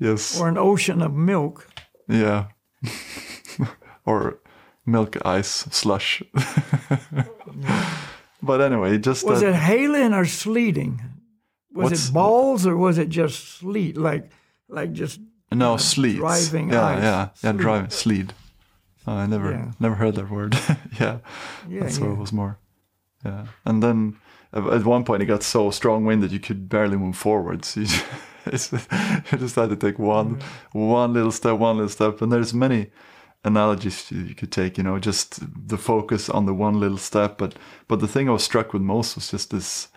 Yes. 0.00 0.40
or 0.40 0.48
an 0.48 0.58
ocean 0.58 1.02
of 1.02 1.12
milk. 1.12 1.68
yeah. 2.08 2.46
or 4.06 4.38
milk 4.86 5.16
ice 5.24 5.66
slush. 5.70 6.22
but 8.42 8.60
anyway, 8.60 8.98
just 8.98 9.26
Was 9.26 9.40
that, 9.40 9.50
it 9.50 9.54
hailing 9.54 10.14
or 10.14 10.24
sleeting? 10.24 11.00
Was 11.72 12.08
it 12.08 12.12
balls 12.12 12.66
or 12.66 12.76
was 12.76 12.98
it 12.98 13.08
just 13.08 13.58
sleet? 13.58 13.96
Like 13.96 14.30
like 14.68 14.92
just 14.92 15.20
no 15.52 15.76
sleet. 15.76 16.16
driving 16.16 16.70
yeah, 16.70 16.84
ice. 16.84 17.02
yeah, 17.02 17.28
yeah. 17.42 17.50
Sleet. 17.50 17.60
Driving 17.60 17.90
sleed. 17.90 18.32
Oh, 19.08 19.16
I 19.24 19.26
never 19.26 19.50
Yeah. 19.50 19.70
never 19.80 19.94
heard 19.94 20.14
that 20.14 20.30
word. 20.30 20.54
yeah, 21.00 21.18
Yeah, 21.68 21.80
that's 21.80 21.98
what 22.00 22.10
it 22.10 22.18
was 22.18 22.32
more. 22.32 22.58
Yeah, 23.24 23.46
and 23.64 23.82
then 23.82 24.16
at 24.52 24.84
one 24.84 25.04
point 25.04 25.22
it 25.22 25.26
got 25.26 25.42
so 25.42 25.70
strong 25.70 26.04
wind 26.06 26.22
that 26.22 26.30
you 26.30 26.40
could 26.40 26.68
barely 26.68 26.96
move 26.96 27.16
forwards. 27.16 27.76
You 28.46 28.52
just, 28.52 28.72
you 29.32 29.38
just 29.38 29.56
had 29.56 29.68
to 29.70 29.76
take 29.76 29.98
one 29.98 30.38
one 30.72 31.12
little 31.12 31.32
step, 31.32 31.58
one 31.58 31.76
little 31.76 31.90
step, 31.90 32.22
and 32.22 32.32
there's 32.32 32.54
many 32.54 32.86
analogies 33.44 34.10
you 34.10 34.20
you 34.28 34.34
could 34.34 34.50
take. 34.52 34.78
You 34.78 34.84
know, 34.84 34.98
just 34.98 35.40
the 35.68 35.76
focus 35.76 36.30
on 36.30 36.46
the 36.46 36.54
one 36.54 36.80
little 36.80 36.98
step. 36.98 37.36
But 37.38 37.54
but 37.88 38.00
the 38.00 38.08
thing 38.08 38.28
I 38.28 38.32
was 38.32 38.44
struck 38.44 38.72
with 38.72 38.82
most 38.82 39.16
was 39.16 39.30
just 39.32 39.50
this 39.50 39.88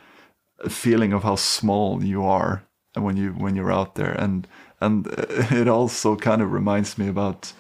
feeling 0.70 1.14
of 1.14 1.24
how 1.24 1.36
small 1.38 2.04
you 2.04 2.24
are 2.26 2.64
when 2.94 3.16
you 3.18 3.32
when 3.44 3.56
you're 3.56 3.80
out 3.80 3.96
there, 3.96 4.12
and 4.24 4.48
and 4.82 5.08
it 5.52 5.68
also 5.68 6.16
kind 6.18 6.42
of 6.42 6.52
reminds 6.52 6.98
me 6.98 7.08
about 7.08 7.54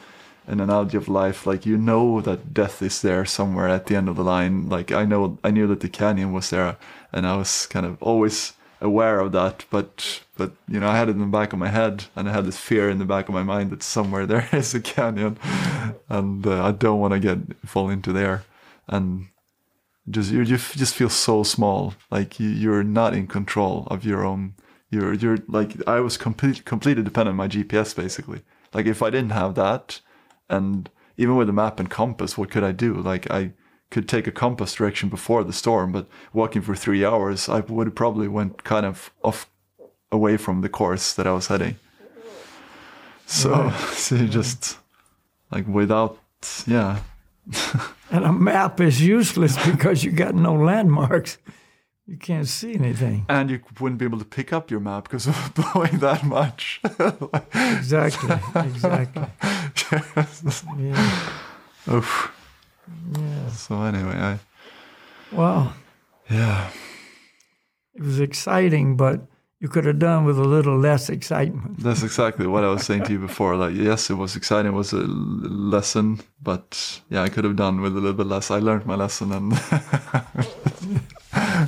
an 0.47 0.59
analogy 0.59 0.97
of 0.97 1.07
life. 1.07 1.45
Like 1.45 1.65
you 1.65 1.77
know 1.77 2.21
that 2.21 2.53
death 2.53 2.81
is 2.81 3.01
there 3.01 3.25
somewhere 3.25 3.67
at 3.67 3.85
the 3.85 3.95
end 3.95 4.09
of 4.09 4.15
the 4.15 4.23
line. 4.23 4.69
Like 4.69 4.91
I 4.91 5.05
know 5.05 5.37
I 5.43 5.51
knew 5.51 5.67
that 5.67 5.81
the 5.81 5.89
canyon 5.89 6.33
was 6.33 6.49
there, 6.49 6.77
and 7.11 7.25
I 7.27 7.35
was 7.37 7.67
kind 7.67 7.85
of 7.85 8.01
always 8.01 8.53
aware 8.79 9.19
of 9.19 9.31
that. 9.31 9.65
But 9.69 10.21
but 10.37 10.53
you 10.67 10.79
know 10.79 10.89
I 10.89 10.97
had 10.97 11.09
it 11.09 11.15
in 11.15 11.19
the 11.19 11.25
back 11.25 11.53
of 11.53 11.59
my 11.59 11.69
head, 11.69 12.05
and 12.15 12.27
I 12.29 12.33
had 12.33 12.45
this 12.45 12.57
fear 12.57 12.89
in 12.89 12.99
the 12.99 13.05
back 13.05 13.29
of 13.29 13.35
my 13.35 13.43
mind 13.43 13.71
that 13.71 13.83
somewhere 13.83 14.25
there 14.27 14.47
is 14.51 14.73
a 14.73 14.81
canyon, 14.81 15.37
and 16.09 16.45
uh, 16.45 16.63
I 16.63 16.71
don't 16.71 16.99
want 16.99 17.13
to 17.13 17.19
get 17.19 17.39
fall 17.65 17.89
into 17.89 18.11
there, 18.11 18.43
and 18.87 19.27
just 20.09 20.31
you 20.31 20.39
you 20.39 20.57
just 20.57 20.95
feel 20.95 21.09
so 21.09 21.43
small. 21.43 21.93
Like 22.09 22.39
you, 22.39 22.49
you're 22.49 22.83
not 22.83 23.13
in 23.13 23.27
control 23.27 23.87
of 23.89 24.03
your 24.03 24.25
own. 24.25 24.55
You're 24.89 25.13
you're 25.13 25.37
like 25.47 25.75
I 25.87 25.99
was 25.99 26.17
complete, 26.17 26.65
completely 26.65 27.03
dependent 27.03 27.33
on 27.33 27.37
my 27.37 27.47
GPS 27.47 27.95
basically. 27.95 28.41
Like 28.73 28.85
if 28.85 29.01
I 29.01 29.09
didn't 29.09 29.31
have 29.31 29.55
that, 29.55 30.01
and 30.51 30.89
even 31.17 31.35
with 31.35 31.49
a 31.49 31.53
map 31.53 31.79
and 31.79 31.89
compass, 31.89 32.37
what 32.37 32.51
could 32.51 32.63
I 32.63 32.71
do? 32.71 32.93
Like 32.93 33.29
I 33.31 33.53
could 33.89 34.07
take 34.07 34.27
a 34.27 34.31
compass 34.31 34.75
direction 34.75 35.09
before 35.09 35.43
the 35.43 35.53
storm, 35.53 35.91
but 35.91 36.07
walking 36.33 36.61
for 36.61 36.75
three 36.75 37.03
hours, 37.05 37.49
I 37.49 37.61
would 37.61 37.87
have 37.87 37.95
probably 37.95 38.27
went 38.27 38.63
kind 38.63 38.85
of 38.85 39.11
off 39.23 39.49
away 40.11 40.37
from 40.37 40.61
the 40.61 40.69
course 40.69 41.13
that 41.13 41.25
I 41.25 41.31
was 41.31 41.47
heading. 41.47 41.77
So, 43.25 43.71
so 43.93 44.15
you 44.15 44.27
just 44.27 44.77
like 45.51 45.67
without, 45.67 46.19
yeah, 46.67 46.99
And 48.11 48.25
a 48.25 48.33
map 48.33 48.81
is 48.81 49.01
useless 49.01 49.57
because 49.65 50.03
you 50.03 50.11
got 50.11 50.35
no 50.35 50.53
landmarks. 50.53 51.37
You 52.11 52.17
can't 52.17 52.47
see 52.47 52.75
anything. 52.75 53.25
and 53.29 53.49
you 53.49 53.61
wouldn't 53.79 53.97
be 53.99 54.05
able 54.05 54.19
to 54.19 54.25
pick 54.25 54.51
up 54.51 54.69
your 54.69 54.81
map 54.81 55.03
because 55.05 55.27
of 55.31 55.53
blowing 55.55 55.99
that 55.99 56.23
much. 56.25 56.81
Exactly. 57.53 58.35
Exactly. 58.55 59.25
Yeah. 60.77 61.29
Oof. 61.89 62.31
Yeah. 63.17 63.49
So 63.49 63.81
anyway, 63.81 64.15
I 64.31 64.39
Well, 65.31 65.73
yeah. 66.29 66.69
it 67.95 68.01
was 68.01 68.19
exciting, 68.19 68.97
but 68.97 69.21
you 69.59 69.67
could 69.69 69.85
have 69.85 69.99
done 69.99 70.25
with 70.25 70.37
a 70.39 70.43
little 70.55 70.77
less 70.77 71.09
excitement. 71.09 71.79
That's 71.79 72.03
exactly 72.03 72.47
what 72.47 72.63
I 72.63 72.67
was 72.67 72.83
saying 72.85 73.03
to 73.05 73.11
you 73.13 73.19
before. 73.19 73.55
Like, 73.55 73.75
yes, 73.75 74.09
it 74.09 74.15
was 74.15 74.35
exciting. 74.35 74.71
It 74.71 74.75
was 74.75 74.91
a 74.93 74.97
lesson, 75.77 76.19
but 76.41 77.01
yeah, 77.09 77.21
I 77.23 77.29
could 77.29 77.43
have 77.45 77.55
done 77.55 77.81
with 77.81 77.93
a 77.95 77.99
little 77.99 78.17
bit 78.17 78.27
less. 78.27 78.49
I 78.51 78.59
learned 78.59 78.85
my 78.85 78.95
lesson, 78.95 79.31
and 79.31 79.51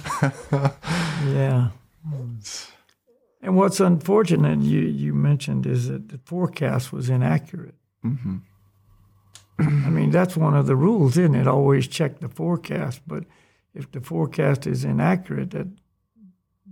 Yeah. 1.25 1.69
And 3.41 3.57
what's 3.57 3.79
unfortunate, 3.79 4.59
you, 4.61 4.79
you 4.79 5.13
mentioned, 5.13 5.65
is 5.65 5.87
that 5.89 6.09
the 6.09 6.17
forecast 6.25 6.93
was 6.93 7.09
inaccurate. 7.09 7.75
hmm 8.01 8.37
I 9.59 9.89
mean, 9.89 10.09
that's 10.11 10.35
one 10.35 10.55
of 10.55 10.65
the 10.65 10.75
rules, 10.75 11.15
isn't 11.17 11.35
it? 11.35 11.47
Always 11.47 11.87
check 11.87 12.19
the 12.19 12.27
forecast. 12.27 13.01
But 13.07 13.23
if 13.73 13.91
the 13.91 14.01
forecast 14.01 14.65
is 14.67 14.83
inaccurate, 14.83 15.51
that 15.51 15.67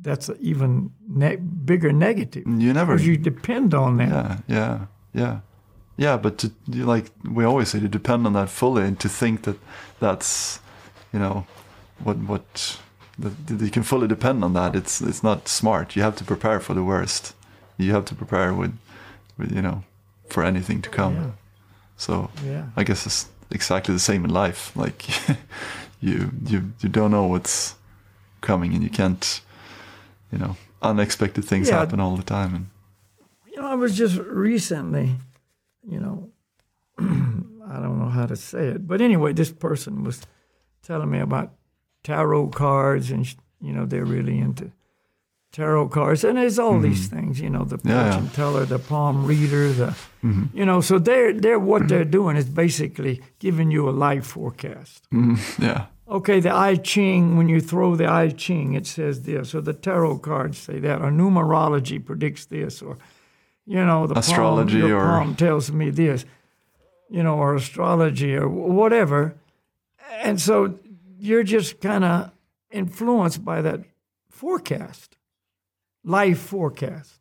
that's 0.01 0.29
an 0.29 0.37
even 0.39 0.91
ne- 1.07 1.35
bigger 1.37 1.91
negative 1.93 2.43
you 2.47 2.73
never. 2.73 2.93
because 2.95 3.07
you 3.07 3.17
depend 3.17 3.73
on 3.73 3.97
that. 3.97 4.09
Yeah, 4.09 4.37
yeah, 4.47 4.85
yeah, 5.13 5.39
yeah. 5.95 6.17
But 6.17 6.37
to 6.39 6.51
you 6.67 6.85
like 6.85 7.11
we 7.23 7.45
always 7.45 7.69
say, 7.69 7.79
to 7.79 7.87
depend 7.87 8.25
on 8.25 8.33
that 8.33 8.49
fully, 8.49 8.83
and 8.83 8.99
to 8.99 9.07
think 9.07 9.43
that 9.43 9.57
that's 9.99 10.59
you 11.13 11.19
know 11.19 11.45
what 12.03 12.17
what 12.17 12.79
you 13.17 13.69
can 13.71 13.83
fully 13.83 14.07
depend 14.07 14.43
on 14.43 14.53
that. 14.53 14.75
It's 14.75 15.01
it's 15.01 15.23
not 15.23 15.47
smart. 15.47 15.95
You 15.95 16.03
have 16.03 16.15
to 16.17 16.23
prepare 16.23 16.59
for 16.59 16.73
the 16.73 16.83
worst. 16.83 17.33
You 17.77 17.93
have 17.93 18.05
to 18.05 18.15
prepare 18.15 18.53
with, 18.53 18.71
with 19.37 19.51
you 19.55 19.61
know, 19.61 19.83
for 20.29 20.43
anything 20.43 20.81
to 20.81 20.89
come. 20.89 21.15
Yeah. 21.15 21.31
So 21.97 22.29
Yeah. 22.45 22.65
I 22.77 22.83
guess 22.83 23.05
it's 23.05 23.29
exactly 23.49 23.93
the 23.93 23.99
same 23.99 24.25
in 24.25 24.31
life. 24.33 24.71
Like 24.83 25.07
you 26.01 26.31
you 26.49 26.71
you 26.81 26.89
don't 26.89 27.11
know 27.11 27.27
what's 27.27 27.75
coming, 28.41 28.73
and 28.73 28.83
you 28.83 28.89
can't, 28.89 29.41
you 30.31 30.39
know, 30.39 30.55
unexpected 30.81 31.45
things 31.45 31.67
Yeah. 31.69 31.79
happen 31.79 31.99
all 31.99 32.17
the 32.17 32.23
time. 32.23 32.55
And 32.55 32.65
You 33.45 33.61
know, 33.61 33.67
I 33.67 33.75
was 33.75 33.97
just 33.99 34.17
recently, 34.17 35.15
you 35.87 35.99
know, 35.99 36.29
I 36.99 37.79
don't 37.79 37.99
know 37.99 38.09
how 38.09 38.27
to 38.27 38.35
say 38.35 38.67
it, 38.75 38.87
but 38.87 39.01
anyway, 39.01 39.33
this 39.33 39.51
person 39.51 40.03
was 40.03 40.21
telling 40.81 41.09
me 41.11 41.19
about 41.21 41.49
tarot 42.03 42.47
cards, 42.47 43.11
and 43.11 43.25
you 43.61 43.73
know, 43.73 43.85
they're 43.85 44.05
really 44.05 44.39
into 44.39 44.71
tarot 45.51 45.89
cards, 45.89 46.23
and 46.23 46.37
there's 46.37 46.57
all 46.57 46.79
these 46.79 47.07
things, 47.07 47.39
you 47.41 47.49
know, 47.49 47.65
the 47.65 47.77
fortune 47.77 47.91
Mm-hmm. 47.91 48.15
Yeah, 48.15 48.23
yeah. 48.23 48.29
teller, 48.35 48.65
the 48.65 48.79
palm 48.79 49.25
reader, 49.25 49.71
the, 49.73 49.95
Mhm. 50.23 50.47
you 50.53 50.65
know, 50.65 50.79
so 50.81 50.97
they're 50.99 51.33
they're 51.33 51.59
what 51.59 51.87
they're 51.89 52.05
doing 52.19 52.37
is 52.37 52.45
basically 52.49 53.21
giving 53.39 53.69
you 53.71 53.89
a 53.89 53.91
life 53.91 54.25
forecast. 54.25 55.07
Mm, 55.13 55.37
yeah, 55.59 55.85
Okay, 56.07 56.39
the 56.41 56.53
I 56.53 56.75
Ching, 56.75 57.37
when 57.37 57.47
you 57.49 57.59
throw 57.61 57.95
the 57.95 58.09
I 58.09 58.29
Ching, 58.29 58.73
it 58.73 58.85
says 58.87 59.21
this, 59.23 59.53
or 59.55 59.61
the 59.61 59.73
tarot 59.73 60.19
cards 60.19 60.57
say 60.57 60.79
that, 60.79 61.01
or 61.01 61.09
numerology 61.11 61.99
predicts 62.03 62.45
this, 62.45 62.81
or, 62.81 62.97
you 63.65 63.83
know, 63.85 64.07
the 64.07 64.17
Astrology 64.19 64.81
palm, 64.81 64.91
or- 64.91 65.07
palm 65.19 65.35
tells 65.35 65.71
me 65.71 65.89
this, 65.91 66.25
you 67.09 67.23
know, 67.23 67.35
or 67.37 67.55
astrology 67.55 68.35
or 68.35 68.47
whatever. 68.47 69.33
And 70.23 70.39
so 70.41 70.75
you're 71.21 71.43
just 71.43 71.79
kind 71.79 72.03
of 72.03 72.31
influenced 72.71 73.45
by 73.45 73.61
that 73.61 73.81
forecast, 74.29 75.17
life 76.03 76.39
forecast. 76.39 77.19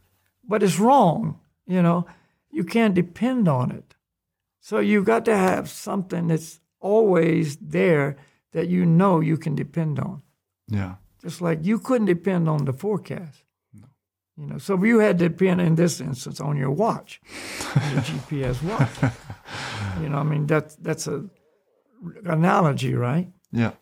but 0.48 0.62
it's 0.62 0.78
wrong, 0.78 1.38
you 1.66 1.82
know, 1.82 2.06
you 2.50 2.64
can't 2.64 2.94
depend 2.94 3.48
on 3.48 3.70
it. 3.70 3.94
So 4.60 4.78
you've 4.78 5.04
got 5.04 5.24
to 5.26 5.36
have 5.36 5.68
something 5.68 6.28
that's 6.28 6.60
always 6.80 7.56
there 7.56 8.16
that 8.52 8.68
you 8.68 8.86
know 8.86 9.20
you 9.20 9.36
can 9.36 9.54
depend 9.54 9.98
on. 9.98 10.22
yeah. 10.68 10.94
Just 11.22 11.40
like 11.40 11.64
you 11.64 11.78
couldn't 11.78 12.06
depend 12.06 12.48
on 12.48 12.64
the 12.64 12.72
forecast. 12.72 13.44
You 14.36 14.46
know, 14.46 14.58
so 14.58 14.82
you 14.82 14.98
had 14.98 15.18
to 15.20 15.28
depend 15.28 15.60
in 15.60 15.76
this 15.76 16.00
instance 16.00 16.40
on 16.40 16.56
your 16.56 16.72
watch, 16.72 17.20
your 17.92 18.02
GPS 18.08 18.60
watch. 18.62 19.12
You 20.02 20.08
know, 20.08 20.18
I 20.18 20.24
mean 20.24 20.46
that's 20.48 20.74
that's 20.76 21.06
a 21.06 21.28
analogy, 22.24 22.94
right? 22.94 23.28
Yeah. 23.52 23.72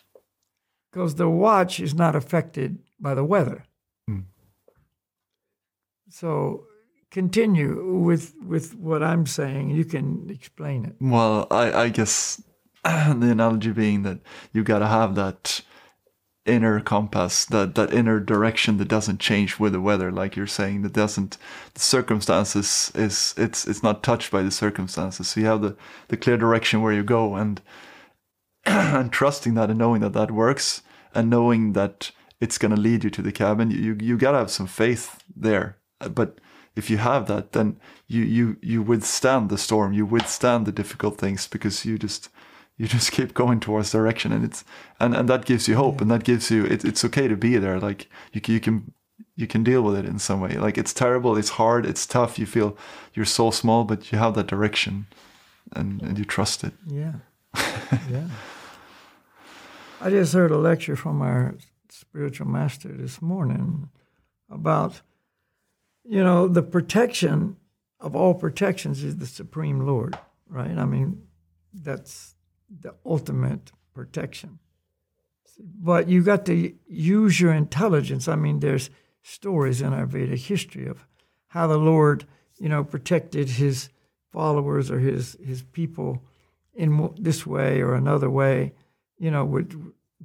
Because 0.90 1.14
the 1.14 1.28
watch 1.28 1.80
is 1.80 1.94
not 1.94 2.16
affected 2.16 2.78
by 2.98 3.14
the 3.14 3.24
weather. 3.24 3.64
Mm. 4.08 4.24
So 6.08 6.66
continue 7.10 7.98
with 7.98 8.34
with 8.44 8.74
what 8.74 9.02
I'm 9.02 9.26
saying. 9.26 9.70
You 9.70 9.84
can 9.84 10.28
explain 10.28 10.84
it. 10.84 10.96
Well, 11.00 11.46
I, 11.50 11.72
I 11.72 11.88
guess 11.88 12.42
the 12.84 13.30
analogy 13.30 13.72
being 13.72 14.02
that 14.02 14.18
you 14.52 14.64
got 14.64 14.80
to 14.80 14.86
have 14.88 15.14
that 15.14 15.62
inner 16.46 16.80
compass, 16.80 17.44
that, 17.46 17.74
that 17.74 17.92
inner 17.92 18.18
direction 18.18 18.78
that 18.78 18.88
doesn't 18.88 19.20
change 19.20 19.58
with 19.58 19.72
the 19.72 19.80
weather, 19.80 20.10
like 20.10 20.36
you're 20.36 20.46
saying, 20.46 20.82
that 20.82 20.92
doesn't, 20.92 21.36
the 21.74 21.80
circumstances 21.80 22.90
is, 22.94 23.34
it's, 23.36 23.68
it's 23.68 23.82
not 23.82 24.02
touched 24.02 24.30
by 24.30 24.42
the 24.42 24.50
circumstances. 24.50 25.28
So 25.28 25.40
you 25.40 25.46
have 25.46 25.60
the, 25.60 25.76
the 26.08 26.16
clear 26.16 26.36
direction 26.36 26.82
where 26.82 26.92
you 26.92 27.02
go 27.02 27.34
and, 27.34 27.60
and 28.64 29.12
trusting 29.12 29.54
that 29.54 29.70
and 29.70 29.78
knowing 29.78 30.00
that 30.00 30.12
that 30.12 30.30
works 30.30 30.82
and 31.14 31.30
knowing 31.30 31.72
that 31.72 32.10
it's 32.40 32.58
going 32.58 32.74
to 32.74 32.80
lead 32.80 33.04
you 33.04 33.10
to 33.10 33.22
the 33.22 33.32
cabin. 33.32 33.70
You, 33.70 33.96
you, 34.00 34.16
got 34.16 34.32
to 34.32 34.38
have 34.38 34.50
some 34.50 34.66
faith 34.66 35.22
there. 35.34 35.76
But 35.98 36.38
if 36.74 36.88
you 36.88 36.96
have 36.98 37.26
that, 37.26 37.52
then 37.52 37.78
you, 38.06 38.22
you, 38.22 38.56
you 38.62 38.82
withstand 38.82 39.50
the 39.50 39.58
storm, 39.58 39.92
you 39.92 40.06
withstand 40.06 40.66
the 40.66 40.72
difficult 40.72 41.18
things 41.18 41.46
because 41.46 41.84
you 41.84 41.98
just, 41.98 42.30
you 42.78 42.86
just 42.86 43.12
keep 43.16 43.34
going 43.34 43.60
towards 43.60 43.92
direction 43.92 44.32
and 44.32 44.44
it's, 44.44 44.64
and, 44.98 45.14
and 45.14 45.28
that 45.28 45.44
gives 45.44 45.68
you 45.68 45.76
hope 45.76 46.00
and 46.00 46.10
that 46.10 46.24
gives 46.24 46.50
you, 46.50 46.64
it, 46.64 46.84
it's 46.84 47.04
okay 47.04 47.28
to 47.28 47.36
be 47.36 47.58
there. 47.58 47.78
Like 47.78 48.08
you, 48.32 48.40
you 48.46 48.60
can, 48.60 48.92
you 49.36 49.46
can 49.46 49.62
deal 49.62 49.82
with 49.82 49.96
it 49.96 50.06
in 50.06 50.18
some 50.18 50.40
way. 50.40 50.52
Like 50.54 50.78
it's 50.78 50.94
terrible, 50.94 51.36
it's 51.36 51.50
hard, 51.50 51.84
it's 51.84 52.06
tough. 52.06 52.38
You 52.38 52.46
feel 52.46 52.76
you're 53.14 53.26
so 53.26 53.50
small, 53.50 53.84
but 53.84 54.10
you 54.12 54.18
have 54.18 54.34
that 54.34 54.46
direction 54.46 55.06
and, 55.72 56.00
and 56.02 56.18
you 56.18 56.24
trust 56.24 56.64
it. 56.64 56.72
Yeah. 56.86 57.12
yeah. 58.10 58.28
I 60.00 60.10
just 60.10 60.32
heard 60.32 60.50
a 60.50 60.58
lecture 60.58 60.96
from 60.96 61.22
our 61.22 61.56
spiritual 61.88 62.46
master 62.46 62.88
this 62.88 63.20
morning 63.20 63.88
about, 64.48 65.02
you 66.04 66.22
know, 66.22 66.46
the 66.46 66.62
protection 66.62 67.56
of 67.98 68.14
all 68.14 68.34
protections 68.34 69.02
is 69.02 69.16
the 69.16 69.26
Supreme 69.26 69.80
Lord, 69.80 70.16
right? 70.48 70.76
I 70.78 70.84
mean, 70.84 71.22
that's 71.72 72.34
the 72.68 72.94
ultimate 73.04 73.72
protection. 73.92 74.58
But 75.58 76.08
you 76.08 76.22
got 76.22 76.46
to 76.46 76.72
use 76.86 77.40
your 77.40 77.52
intelligence. 77.52 78.28
I 78.28 78.36
mean, 78.36 78.60
there's 78.60 78.88
stories 79.22 79.82
in 79.82 79.92
our 79.92 80.06
Vedic 80.06 80.40
history 80.40 80.86
of 80.86 81.04
how 81.48 81.66
the 81.66 81.76
Lord, 81.76 82.24
you 82.58 82.68
know, 82.68 82.84
protected 82.84 83.50
his 83.50 83.90
followers 84.32 84.90
or 84.90 85.00
his 85.00 85.36
his 85.44 85.62
people 85.62 86.22
in 86.80 87.14
this 87.18 87.46
way 87.46 87.82
or 87.82 87.94
another 87.94 88.30
way, 88.30 88.72
you 89.18 89.30
know. 89.30 89.62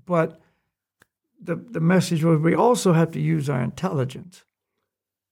But 0.05 0.39
the 1.41 1.55
the 1.55 1.81
message 1.81 2.23
was 2.23 2.39
we 2.39 2.55
also 2.55 2.93
have 2.93 3.11
to 3.11 3.19
use 3.19 3.49
our 3.49 3.61
intelligence. 3.61 4.45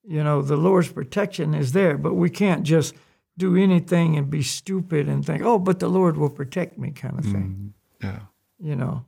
You 0.04 0.22
know, 0.22 0.42
the 0.42 0.58
Lord's 0.58 0.92
protection 0.92 1.54
is 1.54 1.72
there, 1.72 1.98
but 1.98 2.16
we 2.16 2.30
can't 2.30 2.64
just 2.64 2.94
do 3.38 3.56
anything 3.56 4.18
and 4.18 4.30
be 4.30 4.44
stupid 4.44 5.08
and 5.08 5.26
think, 5.26 5.42
oh, 5.44 5.58
but 5.58 5.80
the 5.80 5.88
Lord 5.88 6.18
will 6.18 6.30
protect 6.30 6.78
me, 6.78 6.92
kind 6.92 7.18
of 7.18 7.24
thing. 7.24 7.74
Mm, 8.02 8.04
yeah. 8.04 8.20
You 8.60 8.76
know. 8.76 9.06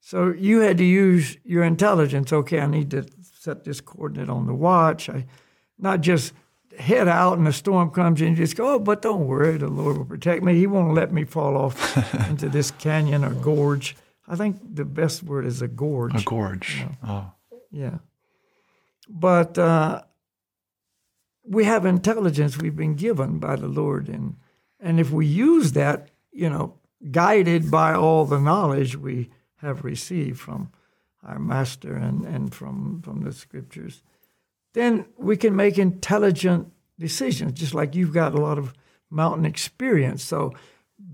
So 0.00 0.32
you 0.32 0.60
had 0.60 0.78
to 0.78 0.84
use 0.84 1.36
your 1.44 1.62
intelligence. 1.62 2.32
Okay, 2.32 2.60
I 2.60 2.66
need 2.66 2.90
to 2.92 3.04
set 3.20 3.64
this 3.64 3.82
coordinate 3.82 4.30
on 4.30 4.46
the 4.46 4.54
watch. 4.54 5.10
I 5.10 5.26
not 5.78 6.00
just 6.00 6.32
head 6.78 7.08
out 7.08 7.38
and 7.38 7.46
a 7.48 7.52
storm 7.52 7.90
comes 7.90 8.20
in, 8.20 8.30
you 8.30 8.36
just 8.36 8.56
go, 8.56 8.74
oh, 8.74 8.78
but 8.78 9.02
don't 9.02 9.26
worry, 9.26 9.56
the 9.56 9.68
Lord 9.68 9.98
will 9.98 10.04
protect 10.04 10.42
me. 10.42 10.54
He 10.54 10.66
won't 10.66 10.94
let 10.94 11.12
me 11.12 11.24
fall 11.24 11.56
off 11.56 11.96
into 12.28 12.48
this 12.48 12.70
canyon 12.70 13.24
or 13.24 13.34
gorge. 13.34 13.96
I 14.26 14.36
think 14.36 14.74
the 14.74 14.84
best 14.84 15.22
word 15.22 15.46
is 15.46 15.62
a 15.62 15.68
gorge. 15.68 16.22
A 16.22 16.24
gorge. 16.24 16.78
You 16.78 16.84
know? 16.84 16.96
Oh. 17.06 17.32
Yeah. 17.70 17.98
But 19.08 19.58
uh, 19.58 20.02
we 21.44 21.64
have 21.64 21.84
intelligence 21.84 22.58
we've 22.58 22.76
been 22.76 22.94
given 22.94 23.38
by 23.38 23.56
the 23.56 23.68
Lord, 23.68 24.08
and 24.08 24.36
and 24.80 24.98
if 24.98 25.10
we 25.10 25.26
use 25.26 25.72
that, 25.72 26.08
you 26.32 26.48
know, 26.48 26.74
guided 27.10 27.70
by 27.70 27.94
all 27.94 28.24
the 28.24 28.40
knowledge 28.40 28.96
we 28.96 29.30
have 29.56 29.84
received 29.84 30.40
from 30.40 30.70
our 31.22 31.38
Master 31.38 31.94
and, 31.94 32.24
and 32.24 32.54
from 32.54 33.02
from 33.02 33.22
the 33.22 33.32
Scriptures, 33.32 34.02
then 34.74 35.06
we 35.16 35.36
can 35.36 35.56
make 35.56 35.78
intelligent 35.78 36.70
decisions. 36.98 37.52
Just 37.52 37.74
like 37.74 37.94
you've 37.94 38.12
got 38.12 38.34
a 38.34 38.40
lot 38.40 38.58
of 38.58 38.74
mountain 39.10 39.46
experience, 39.46 40.22
so 40.22 40.52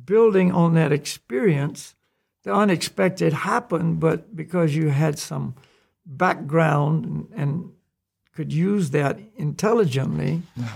building 0.04 0.50
on 0.50 0.74
that 0.74 0.92
experience, 0.92 1.94
the 2.42 2.52
unexpected 2.52 3.32
happened, 3.32 4.00
but 4.00 4.34
because 4.34 4.74
you 4.74 4.88
had 4.88 5.18
some 5.18 5.54
background 6.04 7.04
and, 7.04 7.28
and 7.36 7.72
could 8.34 8.52
use 8.52 8.90
that 8.90 9.18
intelligently, 9.36 10.42
yeah. 10.56 10.68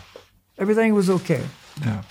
everything 0.58 0.94
was 0.94 1.08
okay. 1.08 1.42
Yeah. 1.80 2.02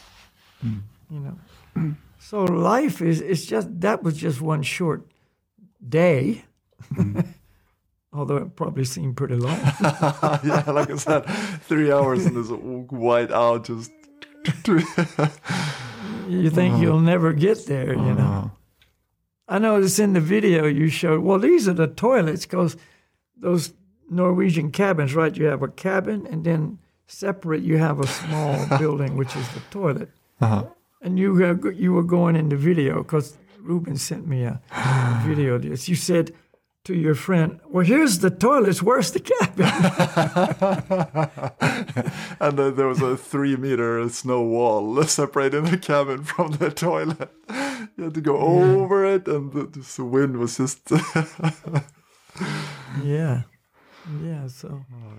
Mm. 0.65 0.81
You 1.09 1.19
know. 1.19 1.37
Mm. 1.77 1.95
So 2.25 2.45
life 2.45 3.01
is 3.01 3.19
it's 3.19 3.45
just 3.45 3.81
that 3.81 4.01
was 4.01 4.15
just 4.15 4.39
one 4.39 4.63
short 4.63 5.05
day. 5.87 6.45
Mm. 6.93 7.25
Although 8.13 8.37
it 8.37 8.55
probably 8.55 8.85
seemed 8.85 9.17
pretty 9.17 9.35
long. 9.35 9.57
yeah, 9.81 10.63
like 10.67 10.91
I 10.91 10.97
said, 10.97 11.21
three 11.63 11.91
hours 11.91 12.25
in 12.25 12.35
this 12.35 12.49
white 12.49 13.31
out 13.31 13.65
just 13.65 13.91
you 16.27 16.49
think 16.49 16.81
you'll 16.81 16.99
never 16.99 17.33
get 17.33 17.65
there, 17.65 17.93
you 17.93 18.13
know. 18.13 18.51
Uh, 18.51 18.57
I 19.47 19.59
noticed 19.59 19.99
in 19.99 20.13
the 20.13 20.21
video 20.21 20.65
you 20.65 20.89
showed, 20.89 21.21
well, 21.21 21.39
these 21.39 21.67
are 21.67 21.73
the 21.73 21.87
toilets 21.87 22.45
because 22.45 22.77
those 23.35 23.73
Norwegian 24.09 24.71
cabins, 24.71 25.15
right? 25.15 25.35
You 25.35 25.45
have 25.45 25.63
a 25.63 25.67
cabin, 25.67 26.27
and 26.27 26.43
then 26.43 26.79
separate 27.07 27.63
you 27.63 27.77
have 27.77 27.99
a 27.99 28.07
small 28.07 28.65
building, 28.79 29.17
which 29.17 29.35
is 29.35 29.47
the 29.49 29.59
toilet. 29.71 30.09
Uh-huh. 30.39 30.65
And 31.01 31.19
you 31.19 31.43
uh, 31.43 31.69
you 31.69 31.93
were 31.93 32.03
going 32.03 32.35
in 32.35 32.49
the 32.49 32.55
video 32.55 33.03
because 33.03 33.37
Ruben 33.59 33.97
sent 33.97 34.27
me 34.27 34.43
a, 34.43 34.61
a 34.71 35.21
video 35.27 35.55
of 35.55 35.63
this. 35.63 35.89
You 35.89 35.95
said 35.95 36.33
to 36.85 36.93
your 36.93 37.15
friend, 37.15 37.59
"Well, 37.65 37.85
here's 37.85 38.19
the 38.19 38.29
toilets. 38.29 38.83
Where's 38.83 39.11
the 39.11 39.19
cabin?" 39.19 39.65
and 42.39 42.59
then 42.59 42.75
there 42.75 42.87
was 42.87 43.01
a 43.01 43.15
three-meter 43.15 44.09
snow 44.09 44.41
wall 44.41 45.01
separating 45.03 45.65
the 45.65 45.77
cabin 45.77 46.23
from 46.23 46.53
the 46.53 46.69
toilet. 46.69 47.31
You 47.97 48.05
had 48.05 48.13
to 48.13 48.21
go 48.21 48.37
yeah. 48.37 48.81
over 48.81 49.05
it, 49.05 49.27
and 49.27 49.51
the, 49.53 49.65
the 49.65 50.03
wind 50.03 50.37
was 50.37 50.57
just. 50.57 50.91
yeah. 53.03 53.43
Yeah, 54.21 54.47
so 54.47 54.85
oh, 54.93 55.13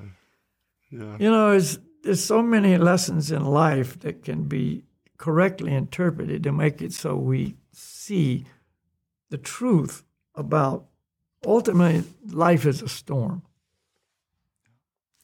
yeah. 0.90 1.16
You 1.18 1.30
know, 1.30 1.52
it's, 1.52 1.78
there's 2.02 2.22
so 2.22 2.42
many 2.42 2.76
lessons 2.76 3.30
in 3.30 3.44
life 3.44 3.98
that 4.00 4.22
can 4.22 4.44
be 4.44 4.84
correctly 5.16 5.72
interpreted 5.72 6.42
to 6.42 6.52
make 6.52 6.82
it 6.82 6.92
so 6.92 7.16
we 7.16 7.56
see 7.72 8.44
the 9.30 9.38
truth 9.38 10.04
about 10.34 10.86
ultimately 11.46 12.04
life 12.26 12.66
is 12.66 12.82
a 12.82 12.88
storm. 12.88 13.42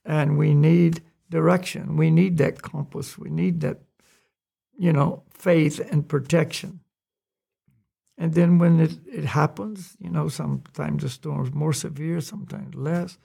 And 0.04 0.38
we 0.38 0.54
need 0.54 1.02
direction. 1.30 1.96
We 1.96 2.10
need 2.10 2.38
that 2.38 2.62
compass. 2.62 3.18
We 3.18 3.30
need 3.30 3.60
that, 3.60 3.78
you 4.78 4.92
know, 4.92 5.22
faith 5.30 5.78
and 5.78 6.08
protection. 6.08 6.80
And 8.18 8.34
then 8.34 8.58
when 8.58 8.80
it, 8.80 8.98
it 9.06 9.24
happens, 9.24 9.96
you 9.98 10.10
know, 10.10 10.28
sometimes 10.28 11.02
the 11.02 11.08
storm's 11.08 11.54
more 11.54 11.72
severe, 11.72 12.20
sometimes 12.20 12.74
less. 12.74 13.16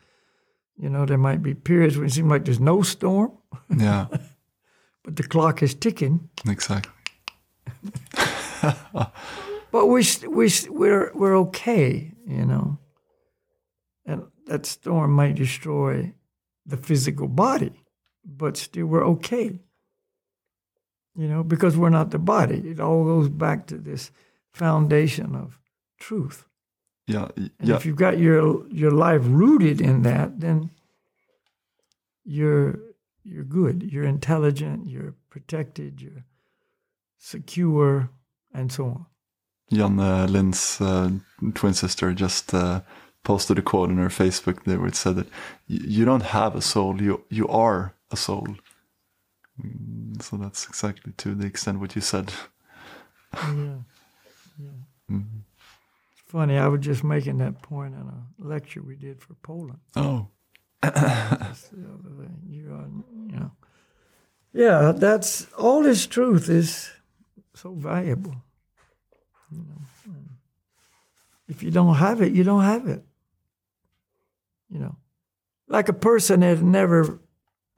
You 0.78 0.90
know, 0.90 1.06
there 1.06 1.18
might 1.18 1.42
be 1.42 1.54
periods 1.54 1.98
when 1.98 2.08
it 2.08 2.14
seems 2.14 2.30
like 2.30 2.46
there's 2.46 2.60
no 2.60 2.82
storm. 2.82 3.34
Yeah. 3.76 4.08
but 5.04 5.16
the 5.16 5.24
clock 5.24 5.62
is 5.64 5.74
ticking. 5.74 6.30
Exactly. 6.48 6.92
but 9.72 9.88
we 9.88 10.06
we 10.30 10.52
we're 10.70 11.12
we're 11.14 11.38
okay, 11.38 12.12
you 12.28 12.46
know. 12.46 12.78
That 14.46 14.66
storm 14.66 15.12
might 15.12 15.36
destroy 15.36 16.14
the 16.66 16.78
physical 16.78 17.28
body, 17.28 17.74
but 18.24 18.58
still 18.58 18.88
we're 18.88 19.06
okay. 19.06 19.60
You 21.16 21.28
know, 21.28 21.44
because 21.44 21.78
we're 21.78 21.90
not 21.90 22.12
the 22.12 22.20
body. 22.20 22.58
It 22.70 22.80
all 22.80 23.06
goes 23.06 23.30
back 23.30 23.68
to 23.68 23.78
this 23.78 24.12
foundation 24.54 25.36
of 25.36 25.60
truth. 26.00 26.46
Yeah, 27.08 27.30
and 27.36 27.52
yeah. 27.62 27.76
If 27.76 27.86
you've 27.86 27.96
got 27.96 28.18
your 28.18 28.68
your 28.70 28.92
life 28.92 29.22
rooted 29.24 29.80
in 29.80 30.02
that, 30.04 30.40
then 30.40 30.72
you're 32.24 32.80
you're 33.24 33.44
good. 33.44 33.84
You're 33.92 34.06
intelligent. 34.06 34.88
You're 34.88 35.14
protected. 35.30 36.02
You're 36.02 36.26
secure, 37.20 38.10
and 38.54 38.72
so 38.72 38.86
on. 38.86 39.06
Jan 39.72 40.00
uh, 40.00 40.28
Lynn's 40.28 40.80
uh, 40.82 41.10
twin 41.54 41.74
sister 41.74 42.14
just 42.14 42.54
uh, 42.54 42.82
posted 43.26 43.60
a 43.60 43.62
quote 43.62 43.90
on 43.90 43.98
her 43.98 44.10
Facebook 44.10 44.64
there 44.64 44.80
where 44.80 44.88
it 44.88 44.96
said 44.96 45.18
that 45.18 45.28
you 45.68 46.06
don't 46.06 46.24
have 46.24 46.56
a 46.56 46.62
soul, 46.62 47.02
you 47.02 47.24
you 47.30 47.48
are 47.50 47.94
a 48.12 48.16
soul. 48.16 48.48
Mm, 49.62 50.22
so 50.22 50.38
that's 50.38 50.66
exactly 50.68 51.12
to 51.18 51.36
the 51.36 51.46
extent 51.46 51.80
what 51.80 51.96
you 51.96 52.02
said. 52.02 52.32
Yeah. 53.34 53.80
yeah. 54.58 54.80
Mm-hmm 55.12 55.42
funny. 56.36 56.58
I 56.58 56.68
was 56.68 56.82
just 56.82 57.04
making 57.04 57.38
that 57.38 57.62
point 57.62 57.94
in 57.94 58.02
a 58.02 58.26
lecture 58.38 58.82
we 58.82 58.98
did 58.98 59.22
for 59.22 59.36
Poland. 59.36 59.80
Oh. 59.96 60.28
that's 60.82 61.70
the 61.70 61.86
other 61.94 62.12
thing. 62.20 62.38
You, 62.50 62.64
uh, 62.74 63.32
you 63.32 63.40
know. 63.40 63.52
Yeah, 64.54 64.92
that's 64.92 65.48
all 65.58 65.82
this 65.82 66.06
truth 66.06 66.50
is 66.50 66.92
so 67.54 67.74
valuable. 67.74 68.36
You 69.50 69.60
know, 69.60 70.14
if 71.48 71.64
you 71.64 71.72
don't 71.72 71.96
have 71.96 72.22
it, 72.22 72.34
you 72.34 72.44
don't 72.44 72.64
have 72.64 72.86
it. 72.88 73.04
You 74.76 74.82
know, 74.82 74.96
like 75.70 75.90
a 75.90 75.94
person 75.94 76.42
that 76.42 76.62
never 76.62 77.22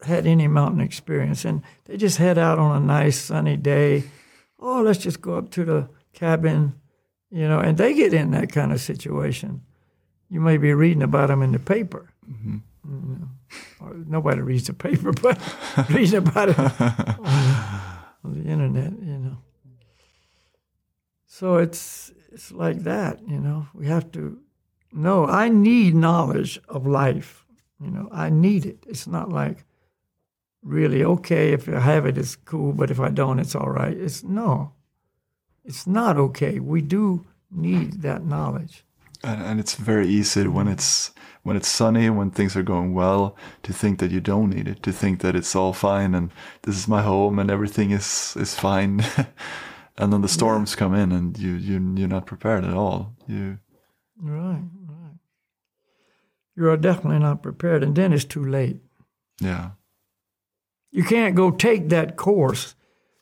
had 0.01 0.25
any 0.25 0.47
mountain 0.47 0.81
experience 0.81 1.45
and 1.45 1.61
they 1.85 1.97
just 1.97 2.17
head 2.17 2.37
out 2.37 2.59
on 2.59 2.81
a 2.81 2.85
nice 2.85 3.19
sunny 3.19 3.57
day. 3.57 4.03
Oh, 4.59 4.81
let's 4.81 4.99
just 4.99 5.21
go 5.21 5.37
up 5.37 5.51
to 5.51 5.63
the 5.63 5.89
cabin 6.13 6.73
you 7.29 7.47
know, 7.47 7.59
and 7.59 7.77
they 7.77 7.93
get 7.93 8.13
in 8.13 8.31
that 8.31 8.51
kind 8.51 8.71
of 8.71 8.79
situation. 8.79 9.61
You 10.29 10.41
may 10.41 10.57
be 10.57 10.73
reading 10.73 11.03
about 11.03 11.27
them 11.27 11.41
in 11.41 11.51
the 11.51 11.59
paper. 11.59 12.13
Mm-hmm. 12.29 12.57
You 12.85 13.29
know, 13.81 14.03
nobody 14.07 14.41
reads 14.41 14.67
the 14.67 14.73
paper, 14.73 15.11
but 15.21 15.39
reading 15.89 16.15
about 16.15 16.49
it 16.49 16.59
on, 16.59 16.71
on 18.23 18.43
the 18.43 18.49
internet, 18.49 18.91
you 19.01 19.17
know. 19.17 19.37
So 21.25 21.57
it's 21.57 22.11
it's 22.31 22.51
like 22.51 22.79
that, 22.83 23.19
you 23.27 23.39
know. 23.39 23.67
We 23.73 23.87
have 23.87 24.11
to 24.13 24.39
know. 24.91 25.25
I 25.25 25.49
need 25.49 25.95
knowledge 25.95 26.59
of 26.67 26.87
life. 26.87 27.45
You 27.79 27.91
know, 27.91 28.09
I 28.11 28.29
need 28.29 28.65
it. 28.65 28.83
It's 28.87 29.07
not 29.07 29.29
like 29.29 29.63
really 30.63 31.03
okay 31.03 31.53
if 31.53 31.69
I 31.69 31.79
have 31.79 32.05
it, 32.05 32.17
it's 32.17 32.35
cool, 32.35 32.73
but 32.73 32.91
if 32.91 32.99
I 32.99 33.09
don't, 33.09 33.39
it's 33.39 33.55
all 33.55 33.69
right. 33.69 33.95
It's 33.95 34.23
no. 34.23 34.73
It's 35.63 35.87
not 35.87 36.17
okay. 36.17 36.59
We 36.59 36.81
do 36.81 37.25
need 37.51 38.01
that 38.01 38.25
knowledge. 38.25 38.83
And, 39.23 39.41
and 39.41 39.59
it's 39.59 39.75
very 39.75 40.07
easy 40.07 40.47
when 40.47 40.67
it's 40.67 41.11
when 41.43 41.55
it's 41.55 41.67
sunny, 41.67 42.09
when 42.09 42.29
things 42.29 42.57
are 42.57 42.63
going 42.63 42.93
well, 42.93 43.37
to 43.63 43.71
think 43.71 43.99
that 43.99 44.11
you 44.11 44.19
don't 44.19 44.49
need 44.49 44.67
it, 44.67 44.83
to 44.83 44.91
think 44.91 45.21
that 45.21 45.35
it's 45.35 45.55
all 45.55 45.71
fine 45.71 46.13
and 46.13 46.29
this 46.63 46.75
is 46.75 46.87
my 46.89 47.01
home 47.01 47.39
and 47.39 47.49
everything 47.49 47.91
is 47.91 48.35
is 48.37 48.53
fine. 48.53 49.03
and 49.97 50.13
then 50.13 50.21
the 50.21 50.27
storms 50.27 50.75
come 50.75 50.93
in, 50.93 51.11
and 51.11 51.37
you 51.37 51.53
you 51.53 51.93
you're 51.95 52.07
not 52.07 52.25
prepared 52.25 52.63
at 52.65 52.73
all. 52.73 53.13
You 53.27 53.57
right. 54.21 54.63
You 56.57 56.69
are 56.69 56.77
definitely 56.77 57.19
not 57.19 57.43
prepared, 57.43 57.83
and 57.83 57.95
then 57.95 58.11
it's 58.13 58.25
too 58.25 58.43
late. 58.43 58.77
yeah 59.39 59.69
You 60.91 61.03
can't 61.03 61.35
go 61.35 61.51
take 61.51 61.89
that 61.89 62.15
course, 62.15 62.75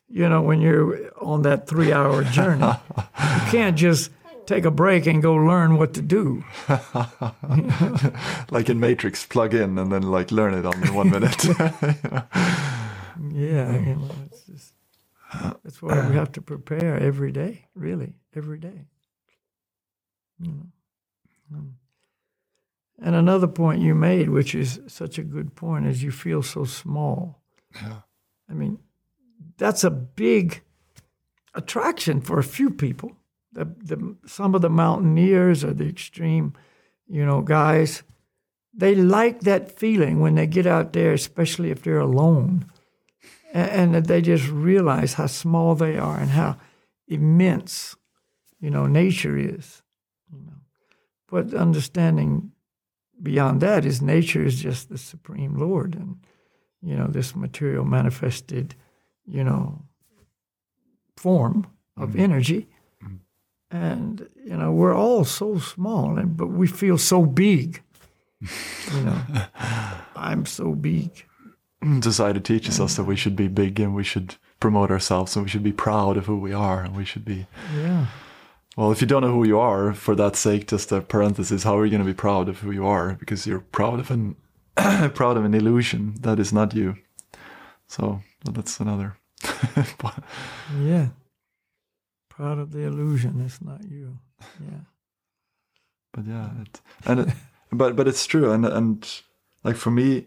you 0.08 0.28
know, 0.28 0.40
when 0.40 0.60
you're 0.62 1.10
on 1.20 1.42
that 1.42 1.66
three 1.68 1.92
hour 1.92 2.24
journey. 2.38 2.64
you 2.96 3.42
can't 3.50 3.76
just 3.76 4.10
take 4.46 4.64
a 4.64 4.70
break 4.70 5.06
and 5.06 5.22
go 5.22 5.34
learn 5.34 5.76
what 5.76 5.92
to 5.94 6.02
do. 6.02 6.44
like 8.50 8.70
in 8.70 8.80
Matrix, 8.80 9.26
plug 9.26 9.52
in 9.54 9.78
and 9.78 9.90
then 9.92 10.02
like 10.02 10.30
learn 10.32 10.54
it 10.54 10.64
on 10.64 10.94
one 10.94 11.10
minute. 11.10 11.44
Yeah, 13.32 13.72
you 13.72 13.96
know, 13.96 14.10
it's 14.26 14.44
just, 14.46 14.72
that's 15.64 15.80
why 15.82 16.08
we 16.08 16.14
have 16.16 16.32
to 16.32 16.42
prepare 16.42 16.98
every 16.98 17.32
day, 17.32 17.66
really, 17.74 18.14
every 18.34 18.58
day. 18.58 18.86
You 20.38 20.52
know. 20.52 20.66
Mm. 21.52 21.72
And 23.02 23.14
another 23.14 23.46
point 23.46 23.82
you 23.82 23.94
made, 23.94 24.30
which 24.30 24.54
is 24.54 24.80
such 24.86 25.18
a 25.18 25.22
good 25.22 25.54
point, 25.54 25.86
is 25.86 26.02
you 26.02 26.10
feel 26.10 26.42
so 26.42 26.64
small. 26.64 27.42
Yeah. 27.74 28.00
I 28.48 28.54
mean, 28.54 28.78
that's 29.58 29.84
a 29.84 29.90
big 29.90 30.62
attraction 31.54 32.20
for 32.20 32.38
a 32.38 32.44
few 32.44 32.70
people. 32.70 33.12
The, 33.52 33.64
the, 33.64 34.16
some 34.26 34.54
of 34.54 34.62
the 34.62 34.70
mountaineers 34.70 35.64
or 35.64 35.74
the 35.74 35.88
extreme, 35.88 36.54
you 37.08 37.24
know, 37.24 37.42
guys, 37.42 38.02
they 38.74 38.94
like 38.94 39.40
that 39.40 39.70
feeling 39.70 40.20
when 40.20 40.34
they 40.34 40.46
get 40.46 40.66
out 40.66 40.92
there, 40.92 41.12
especially 41.12 41.70
if 41.70 41.82
they're 41.82 41.98
alone, 41.98 42.66
and, 43.52 43.70
and 43.70 43.94
that 43.94 44.06
they 44.06 44.20
just 44.20 44.48
realize 44.48 45.14
how 45.14 45.26
small 45.26 45.74
they 45.74 45.96
are 45.96 46.18
and 46.18 46.30
how 46.30 46.56
immense, 47.08 47.96
you 48.60 48.70
know, 48.70 48.86
nature 48.86 49.36
is. 49.36 49.82
You 50.30 50.44
know. 50.44 50.60
But 51.28 51.54
understanding 51.54 52.52
beyond 53.22 53.60
that 53.60 53.84
is 53.84 54.02
nature 54.02 54.44
is 54.44 54.60
just 54.60 54.88
the 54.88 54.98
supreme 54.98 55.56
Lord, 55.56 55.94
and 55.94 56.18
you 56.82 56.96
know, 56.96 57.06
this 57.06 57.34
material 57.34 57.84
manifested, 57.84 58.74
you 59.26 59.42
know, 59.42 59.82
form 61.16 61.66
of 61.96 62.10
mm-hmm. 62.10 62.20
energy. 62.20 62.68
Mm-hmm. 63.02 63.76
And, 63.76 64.28
you 64.44 64.56
know, 64.56 64.70
we're 64.70 64.94
all 64.94 65.24
so 65.24 65.58
small, 65.58 66.16
and 66.16 66.36
but 66.36 66.48
we 66.48 66.66
feel 66.66 66.98
so 66.98 67.26
big. 67.26 67.82
You 68.94 69.00
know, 69.00 69.22
I'm 70.16 70.46
so 70.46 70.74
big. 70.74 71.10
Society 72.02 72.40
teaches 72.40 72.80
us 72.80 72.96
that 72.96 73.04
we 73.04 73.16
should 73.16 73.36
be 73.36 73.48
big 73.48 73.78
and 73.78 73.94
we 73.94 74.02
should 74.02 74.36
promote 74.60 74.90
ourselves 74.90 75.36
and 75.36 75.44
we 75.44 75.48
should 75.48 75.62
be 75.62 75.72
proud 75.72 76.16
of 76.16 76.26
who 76.26 76.36
we 76.36 76.52
are 76.52 76.82
and 76.82 76.96
we 76.96 77.04
should 77.04 77.24
be. 77.24 77.46
Yeah. 77.76 78.06
Well, 78.76 78.92
if 78.92 79.00
you 79.00 79.06
don't 79.06 79.22
know 79.22 79.32
who 79.32 79.46
you 79.46 79.58
are, 79.58 79.94
for 79.94 80.14
that 80.16 80.36
sake, 80.36 80.66
just 80.68 80.92
a 80.92 81.00
parenthesis, 81.00 81.62
how 81.62 81.78
are 81.78 81.84
you 81.86 81.90
going 81.90 82.04
to 82.04 82.12
be 82.12 82.14
proud 82.14 82.48
of 82.48 82.58
who 82.58 82.70
you 82.70 82.86
are? 82.86 83.14
Because 83.14 83.46
you're 83.46 83.60
proud 83.60 83.98
of 83.98 84.10
an 84.10 84.36
proud 85.14 85.38
of 85.38 85.44
an 85.46 85.54
illusion 85.54 86.14
that 86.20 86.38
is 86.38 86.52
not 86.52 86.74
you. 86.74 86.96
So 87.88 88.20
that's 88.44 88.78
another. 88.80 89.16
Yeah. 90.78 91.08
Proud 92.28 92.58
of 92.58 92.72
the 92.72 92.80
illusion, 92.80 93.40
it's 93.40 93.62
not 93.62 93.82
you. 93.88 94.18
Yeah. 94.60 94.80
but 96.12 96.26
yeah, 96.26 96.50
it, 96.60 96.80
and 97.06 97.20
it, 97.20 97.28
but 97.72 97.96
but 97.96 98.06
it's 98.06 98.26
true, 98.26 98.52
and 98.52 98.66
and 98.66 99.22
like 99.64 99.76
for 99.76 99.90
me, 99.90 100.26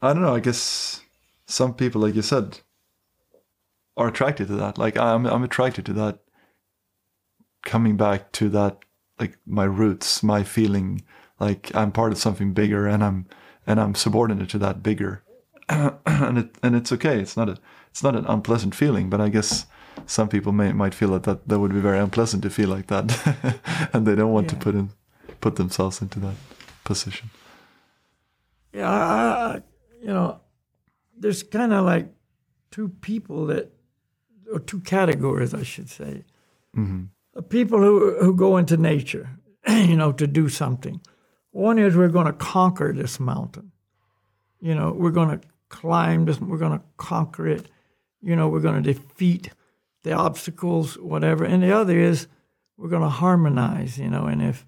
I 0.00 0.12
don't 0.12 0.22
know. 0.22 0.36
I 0.36 0.40
guess 0.40 1.00
some 1.46 1.74
people, 1.74 2.00
like 2.00 2.14
you 2.14 2.22
said, 2.22 2.60
are 3.96 4.06
attracted 4.06 4.46
to 4.48 4.54
that. 4.54 4.78
Like 4.78 4.96
I'm 4.96 5.26
I'm 5.26 5.42
attracted 5.42 5.84
to 5.86 5.92
that. 5.94 6.20
Coming 7.62 7.96
back 7.96 8.32
to 8.32 8.48
that, 8.50 8.78
like 9.18 9.38
my 9.46 9.64
roots, 9.64 10.22
my 10.22 10.42
feeling, 10.42 11.02
like 11.38 11.74
I'm 11.74 11.92
part 11.92 12.12
of 12.12 12.18
something 12.18 12.52
bigger, 12.52 12.86
and 12.86 13.02
I'm 13.04 13.26
and 13.66 13.80
I'm 13.80 13.94
subordinate 13.94 14.48
to 14.50 14.58
that 14.58 14.82
bigger, 14.82 15.22
and 15.68 16.38
it 16.38 16.56
and 16.62 16.74
it's 16.74 16.92
okay. 16.92 17.20
It's 17.20 17.36
not 17.36 17.48
a 17.48 17.58
it's 17.90 18.02
not 18.02 18.16
an 18.16 18.26
unpleasant 18.26 18.74
feeling, 18.74 19.10
but 19.10 19.20
I 19.20 19.28
guess 19.28 19.66
some 20.06 20.28
people 20.28 20.52
may 20.52 20.72
might 20.72 20.94
feel 20.94 21.10
that 21.10 21.22
that, 21.24 21.48
that 21.48 21.60
would 21.60 21.72
be 21.72 21.80
very 21.80 21.98
unpleasant 21.98 22.42
to 22.42 22.50
feel 22.50 22.68
like 22.68 22.88
that, 22.88 23.06
and 23.92 24.06
they 24.06 24.14
don't 24.16 24.32
want 24.32 24.48
to 24.50 24.56
put 24.56 24.74
in 24.74 24.90
put 25.40 25.56
themselves 25.56 26.02
into 26.02 26.18
that 26.20 26.34
position. 26.84 27.30
Yeah, 28.72 28.90
I, 28.90 29.56
I, 29.56 29.62
you 30.00 30.08
know, 30.08 30.40
there's 31.16 31.42
kind 31.42 31.72
of 31.72 31.84
like 31.84 32.08
two 32.70 32.88
people 32.88 33.46
that, 33.46 33.70
or 34.52 34.58
two 34.58 34.80
categories, 34.80 35.54
I 35.54 35.62
should 35.62 35.90
say. 35.90 36.24
hmm 36.74 37.04
Uh, 37.04 37.21
People 37.48 37.80
who 37.80 38.16
who 38.20 38.34
go 38.34 38.56
into 38.56 38.76
nature, 38.76 39.30
you 39.68 39.96
know, 39.96 40.12
to 40.12 40.26
do 40.26 40.48
something. 40.48 41.00
One 41.50 41.78
is 41.78 41.96
we're 41.96 42.08
going 42.08 42.26
to 42.26 42.32
conquer 42.32 42.92
this 42.92 43.20
mountain. 43.20 43.72
You 44.60 44.74
know, 44.74 44.92
we're 44.92 45.10
going 45.10 45.38
to 45.38 45.46
climb 45.68 46.24
this. 46.24 46.40
We're 46.40 46.58
going 46.58 46.78
to 46.78 46.84
conquer 46.96 47.48
it. 47.48 47.66
You 48.20 48.36
know, 48.36 48.48
we're 48.48 48.60
going 48.60 48.82
to 48.82 48.92
defeat 48.92 49.50
the 50.02 50.12
obstacles, 50.12 50.98
whatever. 50.98 51.44
And 51.44 51.62
the 51.62 51.72
other 51.72 51.98
is 51.98 52.26
we're 52.76 52.88
going 52.88 53.02
to 53.02 53.08
harmonize. 53.08 53.98
You 53.98 54.08
know, 54.08 54.26
and 54.26 54.42
if 54.42 54.66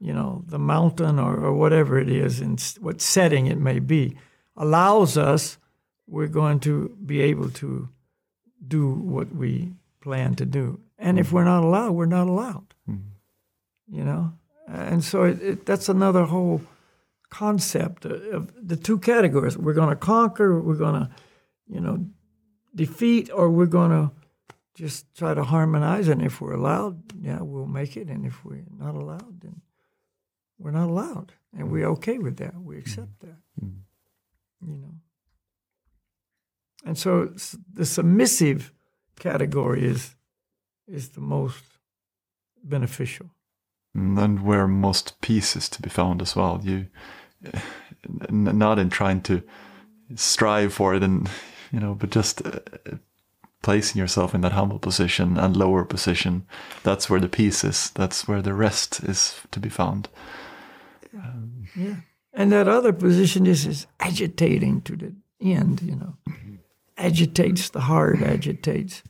you 0.00 0.12
know, 0.12 0.44
the 0.46 0.58
mountain 0.58 1.18
or, 1.18 1.36
or 1.36 1.52
whatever 1.52 1.98
it 1.98 2.08
is, 2.08 2.40
and 2.40 2.60
what 2.80 3.00
setting 3.00 3.46
it 3.46 3.58
may 3.58 3.78
be, 3.78 4.16
allows 4.56 5.16
us, 5.16 5.58
we're 6.06 6.28
going 6.28 6.60
to 6.60 6.96
be 7.04 7.20
able 7.20 7.50
to 7.50 7.88
do 8.66 8.90
what 8.90 9.34
we 9.34 9.72
plan 10.00 10.34
to 10.36 10.46
do. 10.46 10.80
And 10.98 11.18
if 11.18 11.28
mm. 11.28 11.32
we're 11.32 11.44
not 11.44 11.62
allowed, 11.62 11.92
we're 11.92 12.06
not 12.06 12.26
allowed. 12.26 12.74
Mm. 12.88 13.02
You 13.90 14.04
know? 14.04 14.32
And 14.66 15.02
so 15.02 15.24
it, 15.24 15.42
it, 15.42 15.66
that's 15.66 15.88
another 15.88 16.24
whole 16.24 16.60
concept 17.30 18.04
of, 18.04 18.22
of 18.34 18.52
the 18.60 18.76
two 18.76 18.98
categories. 18.98 19.56
We're 19.56 19.74
going 19.74 19.90
to 19.90 19.96
conquer, 19.96 20.60
we're 20.60 20.74
going 20.74 21.00
to, 21.00 21.10
you 21.68 21.80
know, 21.80 22.06
defeat, 22.74 23.30
or 23.32 23.48
we're 23.50 23.66
going 23.66 23.90
to 23.90 24.10
just 24.74 25.14
try 25.16 25.34
to 25.34 25.44
harmonize. 25.44 26.08
And 26.08 26.22
if 26.22 26.40
we're 26.40 26.54
allowed, 26.54 27.02
yeah, 27.20 27.40
we'll 27.40 27.66
make 27.66 27.96
it. 27.96 28.08
And 28.08 28.26
if 28.26 28.44
we're 28.44 28.64
not 28.78 28.94
allowed, 28.94 29.40
then 29.40 29.62
we're 30.58 30.72
not 30.72 30.88
allowed, 30.88 31.32
and 31.56 31.70
we're 31.70 31.86
mm. 31.86 31.92
okay 31.92 32.18
with 32.18 32.38
that. 32.38 32.54
We 32.60 32.78
accept 32.78 33.20
that, 33.20 33.36
you 33.62 34.76
know. 34.76 34.94
And 36.84 36.98
so 36.98 37.32
the 37.72 37.86
submissive 37.86 38.72
category 39.20 39.84
is 39.84 40.16
is 40.88 41.10
the 41.10 41.20
most 41.20 41.64
beneficial. 42.62 43.26
and 43.94 44.40
where 44.44 44.66
most 44.68 45.20
peace 45.20 45.56
is 45.56 45.68
to 45.68 45.82
be 45.82 45.90
found 45.90 46.22
as 46.22 46.36
well. 46.36 46.60
You 46.62 46.86
n- 48.30 48.58
not 48.58 48.78
in 48.78 48.90
trying 48.90 49.22
to 49.22 49.42
strive 50.14 50.72
for 50.72 50.94
it, 50.94 51.02
and 51.02 51.28
you 51.72 51.80
know, 51.80 51.94
but 51.94 52.10
just 52.10 52.46
uh, 52.46 52.60
placing 53.62 53.98
yourself 53.98 54.34
in 54.34 54.40
that 54.40 54.52
humble 54.52 54.78
position 54.78 55.36
and 55.38 55.56
lower 55.56 55.84
position. 55.84 56.46
That's 56.82 57.10
where 57.10 57.20
the 57.20 57.28
peace 57.28 57.64
is. 57.64 57.90
That's 57.90 58.28
where 58.28 58.42
the 58.42 58.54
rest 58.54 59.00
is 59.04 59.40
to 59.50 59.60
be 59.60 59.68
found. 59.70 60.08
Yeah. 61.76 61.96
And 62.32 62.52
that 62.52 62.68
other 62.68 62.92
position 62.92 63.46
is 63.46 63.66
is 63.66 63.86
agitating 63.98 64.82
to 64.82 64.96
the 64.96 65.12
end, 65.40 65.82
you 65.82 65.96
know. 65.96 66.14
Agitates 66.96 67.70
the 67.70 67.80
heart, 67.80 68.22
agitates 68.22 69.02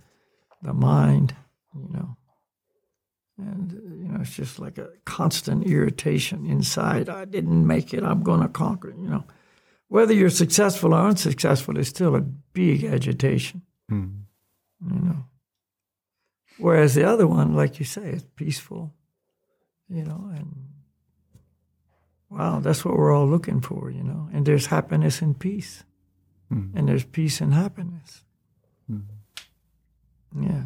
the 0.62 0.72
mind, 0.72 1.34
you 1.74 1.88
know. 1.92 2.16
And 3.38 3.72
you 3.72 4.08
know, 4.08 4.20
it's 4.20 4.34
just 4.34 4.58
like 4.58 4.78
a 4.78 4.88
constant 5.04 5.64
irritation 5.66 6.44
inside. 6.46 7.08
I 7.08 7.24
didn't 7.24 7.66
make 7.66 7.94
it. 7.94 8.02
I'm 8.02 8.22
going 8.22 8.40
to 8.40 8.48
conquer. 8.48 8.90
it, 8.90 8.96
You 8.96 9.08
know, 9.08 9.24
whether 9.88 10.12
you're 10.12 10.30
successful 10.30 10.92
or 10.92 11.00
unsuccessful 11.08 11.78
is 11.78 11.88
still 11.88 12.16
a 12.16 12.20
big 12.20 12.84
agitation. 12.84 13.62
Mm. 13.90 14.22
You 14.84 15.00
know. 15.00 15.24
Whereas 16.58 16.94
the 16.94 17.04
other 17.04 17.26
one, 17.28 17.54
like 17.54 17.78
you 17.78 17.84
say, 17.84 18.10
is 18.10 18.24
peaceful. 18.34 18.92
You 19.88 20.04
know, 20.04 20.30
and 20.34 20.54
wow, 22.28 22.58
that's 22.60 22.84
what 22.84 22.96
we're 22.96 23.14
all 23.14 23.28
looking 23.28 23.60
for. 23.60 23.90
You 23.90 24.02
know, 24.02 24.28
and 24.32 24.44
there's 24.46 24.66
happiness 24.66 25.22
and 25.22 25.38
peace, 25.38 25.84
Mm. 26.52 26.72
and 26.74 26.88
there's 26.88 27.04
peace 27.04 27.40
and 27.40 27.54
happiness. 27.54 28.24
Mm. 28.90 29.04
Yeah. 30.40 30.64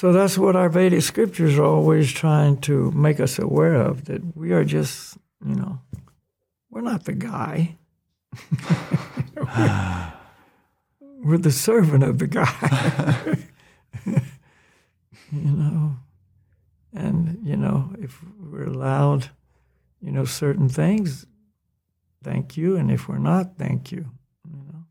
So 0.00 0.12
that's 0.14 0.38
what 0.38 0.56
our 0.56 0.70
Vedic 0.70 1.02
scriptures 1.02 1.58
are 1.58 1.64
always 1.64 2.10
trying 2.10 2.62
to 2.62 2.90
make 2.92 3.20
us 3.20 3.38
aware 3.38 3.74
of 3.74 4.06
that 4.06 4.34
we 4.34 4.52
are 4.52 4.64
just, 4.64 5.18
you 5.44 5.54
know, 5.54 5.78
we're 6.70 6.80
not 6.80 7.04
the 7.04 7.12
guy. 7.12 7.76
we're, 9.36 10.12
we're 11.22 11.36
the 11.36 11.52
servant 11.52 12.02
of 12.02 12.18
the 12.18 12.28
guy. 12.28 13.36
you 14.06 14.22
know, 15.32 15.96
and, 16.94 17.38
you 17.46 17.58
know, 17.58 17.94
if 17.98 18.24
we're 18.38 18.64
allowed, 18.64 19.28
you 20.00 20.12
know, 20.12 20.24
certain 20.24 20.70
things, 20.70 21.26
thank 22.24 22.56
you. 22.56 22.74
And 22.74 22.90
if 22.90 23.06
we're 23.06 23.18
not, 23.18 23.58
thank 23.58 23.92
you. 23.92 24.06
You 24.50 24.64
know, 24.72 24.86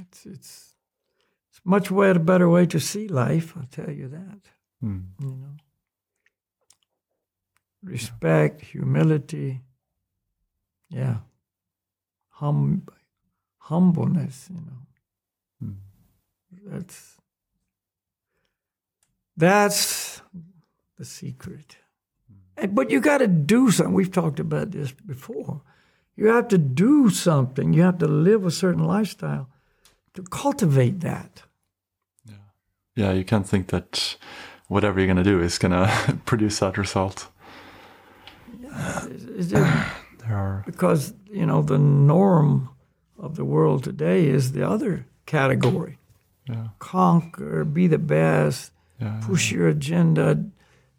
it's, 0.00 0.26
it's, 0.26 0.26
It's 0.26 0.69
much 1.64 1.90
way, 1.90 2.10
a 2.10 2.18
better 2.18 2.48
way 2.48 2.66
to 2.66 2.80
see 2.80 3.08
life, 3.08 3.54
I'll 3.56 3.68
tell 3.70 3.90
you 3.90 4.08
that. 4.08 4.40
Mm. 4.82 5.04
You 5.20 5.26
know, 5.26 5.56
respect, 7.82 8.62
humility, 8.62 9.60
yeah, 10.88 11.18
hum, 12.30 12.86
humbleness. 13.58 14.48
You 14.50 14.56
know, 14.60 14.86
Mm. 15.62 15.76
that's 16.66 17.16
that's 19.36 20.22
the 20.98 21.04
secret. 21.04 21.76
And, 22.56 22.74
but 22.74 22.90
you 22.90 23.00
got 23.00 23.18
to 23.18 23.26
do 23.26 23.70
something. 23.70 23.94
We've 23.94 24.12
talked 24.12 24.40
about 24.40 24.70
this 24.70 24.92
before. 24.92 25.62
You 26.16 26.26
have 26.26 26.48
to 26.48 26.58
do 26.58 27.08
something. 27.10 27.72
You 27.72 27.82
have 27.82 27.98
to 27.98 28.06
live 28.06 28.44
a 28.44 28.50
certain 28.50 28.84
lifestyle 28.84 29.48
to 30.14 30.22
cultivate 30.22 31.00
that. 31.00 31.42
Yeah, 32.96 33.12
you 33.12 33.24
can't 33.24 33.46
think 33.48 33.68
that 33.68 34.16
whatever 34.68 34.98
you're 35.00 35.06
gonna 35.06 35.22
do 35.24 35.40
is 35.40 35.58
gonna 35.58 35.88
produce 36.24 36.58
that 36.60 36.76
result. 36.78 37.28
Is- 39.10 39.24
is 39.24 39.52
it- 39.52 39.64
There 40.26 40.36
are 40.36 40.62
because 40.66 41.14
you 41.32 41.46
know 41.46 41.62
the 41.62 41.78
norm 41.78 42.68
of 43.18 43.36
the 43.36 43.44
world 43.44 43.82
today 43.82 44.26
is 44.28 44.52
the 44.52 44.68
other 44.68 45.06
category: 45.24 45.98
yeah, 46.46 46.68
conquer, 46.78 47.64
be 47.64 47.86
the 47.88 47.98
best, 47.98 48.70
yeah, 49.00 49.18
push 49.24 49.50
your 49.50 49.66
agenda, 49.68 50.44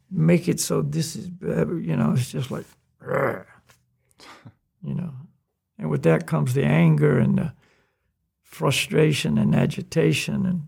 make 0.10 0.47
it 0.47 0.60
so 0.60 0.82
this 0.82 1.15
is 1.15 1.30
better. 1.30 1.80
You 1.80 1.95
know, 1.95 2.13
it's 2.13 2.32
just 2.32 2.49
like, 2.49 2.65
you 4.84 4.95
know, 4.95 5.13
and 5.77 5.89
with 5.91 6.01
that 6.04 6.25
comes 6.25 6.54
the 6.56 6.65
anger 6.65 7.19
and 7.19 7.38
the 7.38 7.54
frustration 8.43 9.38
and 9.38 9.54
agitation. 9.56 10.45
And 10.47 10.67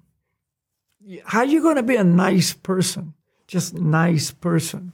how 1.25 1.39
are 1.39 1.45
you 1.45 1.61
going 1.61 1.75
to 1.75 1.83
be 1.83 1.95
a 1.95 2.03
nice 2.03 2.53
person, 2.53 3.13
just 3.47 3.73
nice 3.73 4.31
person, 4.31 4.93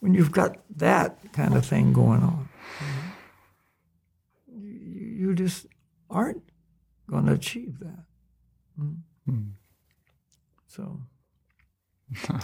when 0.00 0.14
you've 0.14 0.32
got 0.32 0.58
that 0.76 1.32
kind 1.32 1.54
of 1.54 1.64
thing 1.64 1.92
going 1.92 2.22
on? 2.22 2.48
You, 4.48 4.70
you 4.70 5.34
just 5.34 5.66
aren't 6.10 6.42
going 7.08 7.26
to 7.26 7.32
achieve 7.32 7.78
that. 7.80 8.04
Mm. 8.80 8.96
Mm. 9.28 9.52
So 10.66 11.00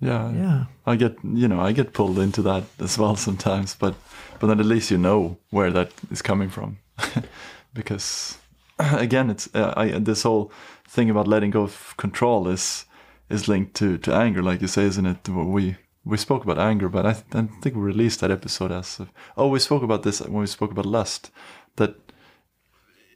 yeah, 0.00 0.32
yeah. 0.32 0.64
I 0.86 0.96
get 0.96 1.16
you 1.22 1.48
know 1.48 1.60
I 1.60 1.72
get 1.72 1.92
pulled 1.92 2.18
into 2.18 2.42
that 2.42 2.64
as 2.80 2.98
well 2.98 3.16
sometimes, 3.16 3.74
but 3.74 3.94
but 4.40 4.48
then 4.48 4.60
at 4.60 4.66
least 4.66 4.90
you 4.90 4.98
know 4.98 5.38
where 5.50 5.70
that 5.70 5.92
is 6.10 6.22
coming 6.22 6.50
from, 6.50 6.78
because 7.74 8.38
again 8.78 9.30
it's 9.30 9.48
uh, 9.54 9.72
I 9.76 9.98
this 9.98 10.22
whole 10.22 10.52
thing 10.88 11.10
about 11.10 11.28
letting 11.28 11.50
go 11.50 11.62
of 11.62 11.94
control 11.96 12.48
is 12.48 12.86
is 13.28 13.48
linked 13.48 13.74
to 13.74 13.98
to 13.98 14.14
anger, 14.14 14.42
like 14.42 14.60
you 14.60 14.68
say, 14.68 14.84
isn't 14.84 15.06
it? 15.06 15.28
We 15.28 15.76
we 16.04 16.16
spoke 16.16 16.44
about 16.44 16.58
anger, 16.58 16.88
but 16.88 17.04
I, 17.04 17.12
th- 17.14 17.24
I 17.34 17.42
think 17.60 17.74
we 17.74 17.82
released 17.82 18.20
that 18.20 18.30
episode 18.30 18.70
as 18.70 19.00
of, 19.00 19.10
oh 19.36 19.48
we 19.48 19.58
spoke 19.58 19.82
about 19.82 20.04
this 20.04 20.20
when 20.20 20.40
we 20.40 20.46
spoke 20.46 20.70
about 20.70 20.86
lust 20.86 21.32
that 21.76 21.96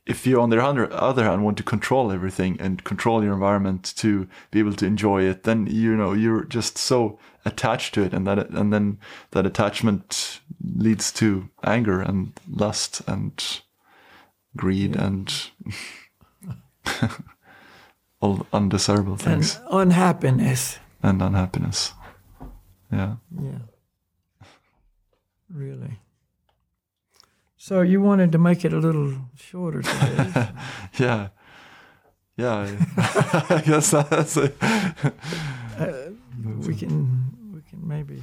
if 0.06 0.26
you 0.26 0.40
on 0.40 0.50
the 0.50 0.60
other, 0.60 0.92
other 0.92 1.24
hand 1.24 1.44
want 1.44 1.56
to 1.58 1.62
control 1.62 2.10
everything 2.10 2.60
and 2.60 2.82
control 2.82 3.22
your 3.22 3.34
environment 3.34 3.92
to 3.96 4.26
be 4.50 4.58
able 4.58 4.72
to 4.72 4.86
enjoy 4.86 5.22
it 5.22 5.44
then 5.44 5.66
you 5.66 5.96
know 5.96 6.12
you're 6.12 6.44
just 6.44 6.76
so 6.76 7.16
attached 7.44 7.94
to 7.94 8.02
it 8.02 8.12
and 8.12 8.26
that 8.26 8.50
and 8.50 8.72
then 8.72 8.98
that 9.30 9.46
attachment 9.46 10.40
leads 10.60 11.12
to 11.12 11.48
anger 11.62 12.00
and 12.00 12.32
lust 12.48 13.02
and 13.06 13.60
greed 14.56 14.96
and 14.96 15.50
all 18.20 18.46
undesirable 18.52 19.16
things. 19.16 19.56
And 19.56 19.66
unhappiness. 19.92 20.78
and, 21.02 21.22
unhappiness 21.22 21.92
yeah 22.92 23.16
Yeah. 23.40 23.58
Really. 25.48 25.98
So 27.56 27.82
you 27.82 28.00
wanted 28.00 28.32
to 28.32 28.38
make 28.38 28.64
it 28.64 28.72
a 28.72 28.78
little 28.78 29.14
shorter 29.36 29.82
today. 29.82 30.48
yeah 30.98 31.28
yeah 32.36 32.68
I, 33.50 33.62
guess 33.66 33.90
that's 33.90 34.36
it 34.36 34.56
uh, 34.62 35.92
we 36.66 36.74
can 36.74 37.52
we 37.54 37.60
can 37.68 37.86
maybe 37.86 38.22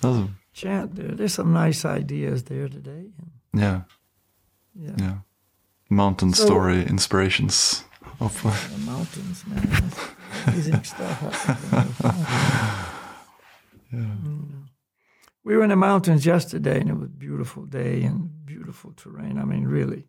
That's 0.00 0.16
a- 0.16 0.28
chant 0.52 0.94
there. 0.94 1.08
There's 1.14 1.34
some 1.34 1.52
nice 1.52 1.84
ideas 1.84 2.44
there 2.44 2.68
today. 2.68 3.10
yeah 3.54 3.82
Yeah. 4.74 4.94
yeah 4.98 5.16
mountain 5.90 6.32
So- 6.32 6.44
story 6.46 6.82
inspirations 6.86 7.84
of 8.20 8.42
The 8.42 8.78
mountains, 8.90 9.44
man. 9.46 9.68
That's 9.70 10.00
amazing 10.46 10.84
stuff. 10.84 11.46
Mm. 13.94 14.64
We 15.44 15.56
were 15.56 15.62
in 15.62 15.70
the 15.70 15.76
mountains 15.76 16.26
yesterday, 16.26 16.80
and 16.80 16.90
it 16.90 16.94
was 16.94 17.06
a 17.06 17.10
beautiful 17.10 17.64
day 17.64 18.02
and 18.02 18.44
beautiful 18.44 18.92
terrain. 18.92 19.38
I 19.38 19.44
mean, 19.44 19.64
really, 19.66 19.98
it 20.00 20.06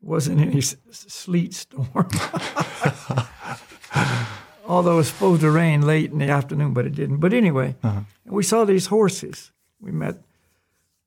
wasn't 0.00 0.40
any 0.40 0.58
s- 0.58 0.76
s- 0.88 1.06
sleet 1.08 1.54
storm. 1.54 1.88
Although 4.68 4.92
it 4.94 4.96
was 4.96 5.08
supposed 5.08 5.40
to 5.42 5.50
rain 5.50 5.82
late 5.82 6.10
in 6.12 6.18
the 6.18 6.28
afternoon, 6.28 6.72
but 6.72 6.86
it 6.86 6.94
didn't. 6.94 7.18
But 7.18 7.32
anyway, 7.32 7.74
Uh-huh. 7.82 8.00
we 8.24 8.42
saw 8.42 8.64
these 8.64 8.86
horses. 8.86 9.52
We 9.80 9.90
met. 9.92 10.16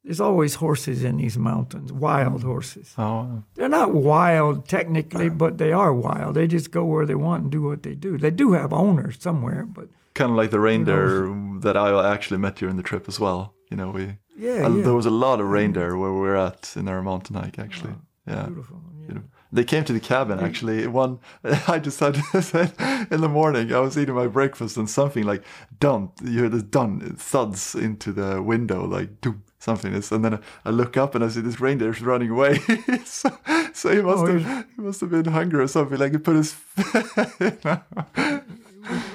There's 0.04 0.22
always 0.22 0.56
horses 0.56 1.04
in 1.04 1.18
these 1.18 1.38
mountains, 1.38 1.92
wild 1.92 2.44
horses. 2.44 2.94
oh 2.98 3.44
They're 3.56 3.70
not 3.70 3.94
wild 3.94 4.68
technically, 4.68 5.30
but 5.30 5.58
they 5.58 5.72
are 5.74 5.94
wild. 5.94 6.36
They 6.36 6.48
just 6.48 6.72
go 6.72 6.86
where 6.86 7.06
they 7.06 7.16
want 7.16 7.44
and 7.44 7.52
do 7.52 7.62
what 7.62 7.84
they 7.84 7.96
do. 7.96 8.18
They 8.18 8.32
do 8.32 8.54
have 8.54 8.72
owners 8.74 9.18
somewhere, 9.20 9.66
but 9.66 9.90
kind 10.14 10.32
of 10.32 10.38
like 10.38 10.52
the 10.52 10.60
reindeer 10.60 11.30
that 11.62 11.76
I 11.76 12.12
actually 12.12 12.40
met 12.40 12.56
during 12.56 12.78
the 12.78 12.84
trip 12.84 13.08
as 13.08 13.20
well. 13.20 13.54
You 13.70 13.78
know, 13.78 13.92
we 13.92 14.18
yeah, 14.38 14.66
uh, 14.66 14.70
yeah. 14.70 14.84
there 14.84 14.94
was 14.94 15.06
a 15.06 15.12
lot 15.12 15.42
of 15.42 15.48
reindeer 15.48 15.98
where 15.98 16.14
we 16.14 16.20
were 16.20 16.38
at 16.38 16.74
in 16.78 16.88
our 16.88 17.02
mountain 17.02 17.36
hike. 17.36 17.60
Actually, 17.60 17.96
yeah. 18.26 18.46
beautiful. 18.46 18.82
Yeah. 19.02 19.06
Beautiful. 19.06 19.30
They 19.52 19.64
came 19.64 19.84
to 19.86 19.94
the 19.94 20.00
cabin 20.00 20.40
actually. 20.40 20.88
One, 20.88 21.20
I 21.68 21.80
just 21.80 21.98
say, 22.42 22.72
in 23.12 23.22
the 23.22 23.30
morning. 23.30 23.74
I 23.74 23.80
was 23.80 23.98
eating 23.98 24.16
my 24.16 24.28
breakfast 24.28 24.78
and 24.78 24.90
something 24.90 25.24
like 25.24 25.44
dun. 25.80 26.12
You 26.24 26.40
hear 26.40 26.50
this 26.50 26.64
dun 26.64 27.16
thuds 27.18 27.76
into 27.76 28.12
the 28.12 28.42
window 28.42 28.86
like 28.86 29.22
doom, 29.22 29.44
something 29.60 29.94
is, 29.94 30.12
and 30.12 30.24
then 30.26 30.34
I, 30.36 30.40
I 30.66 30.70
look 30.72 30.98
up 30.98 31.16
and 31.16 31.24
I 31.24 31.28
see 31.30 31.42
this 31.42 31.60
reindeer 31.62 31.92
is 31.92 32.02
running 32.02 32.30
away. 32.32 32.60
so, 33.06 33.30
so 33.74 33.90
he 33.94 34.02
must 34.02 34.24
Oh, 34.24 34.38
have 34.40 34.66
he 34.76 34.82
must 34.82 35.02
have 35.02 35.10
been 35.12 35.26
hungry 35.26 35.62
or 35.64 35.68
something. 35.68 35.98
Like 36.00 36.12
he 36.14 36.18
put 36.18 36.36
his, 36.38 36.56
you 37.40 37.58
know, 37.64 37.82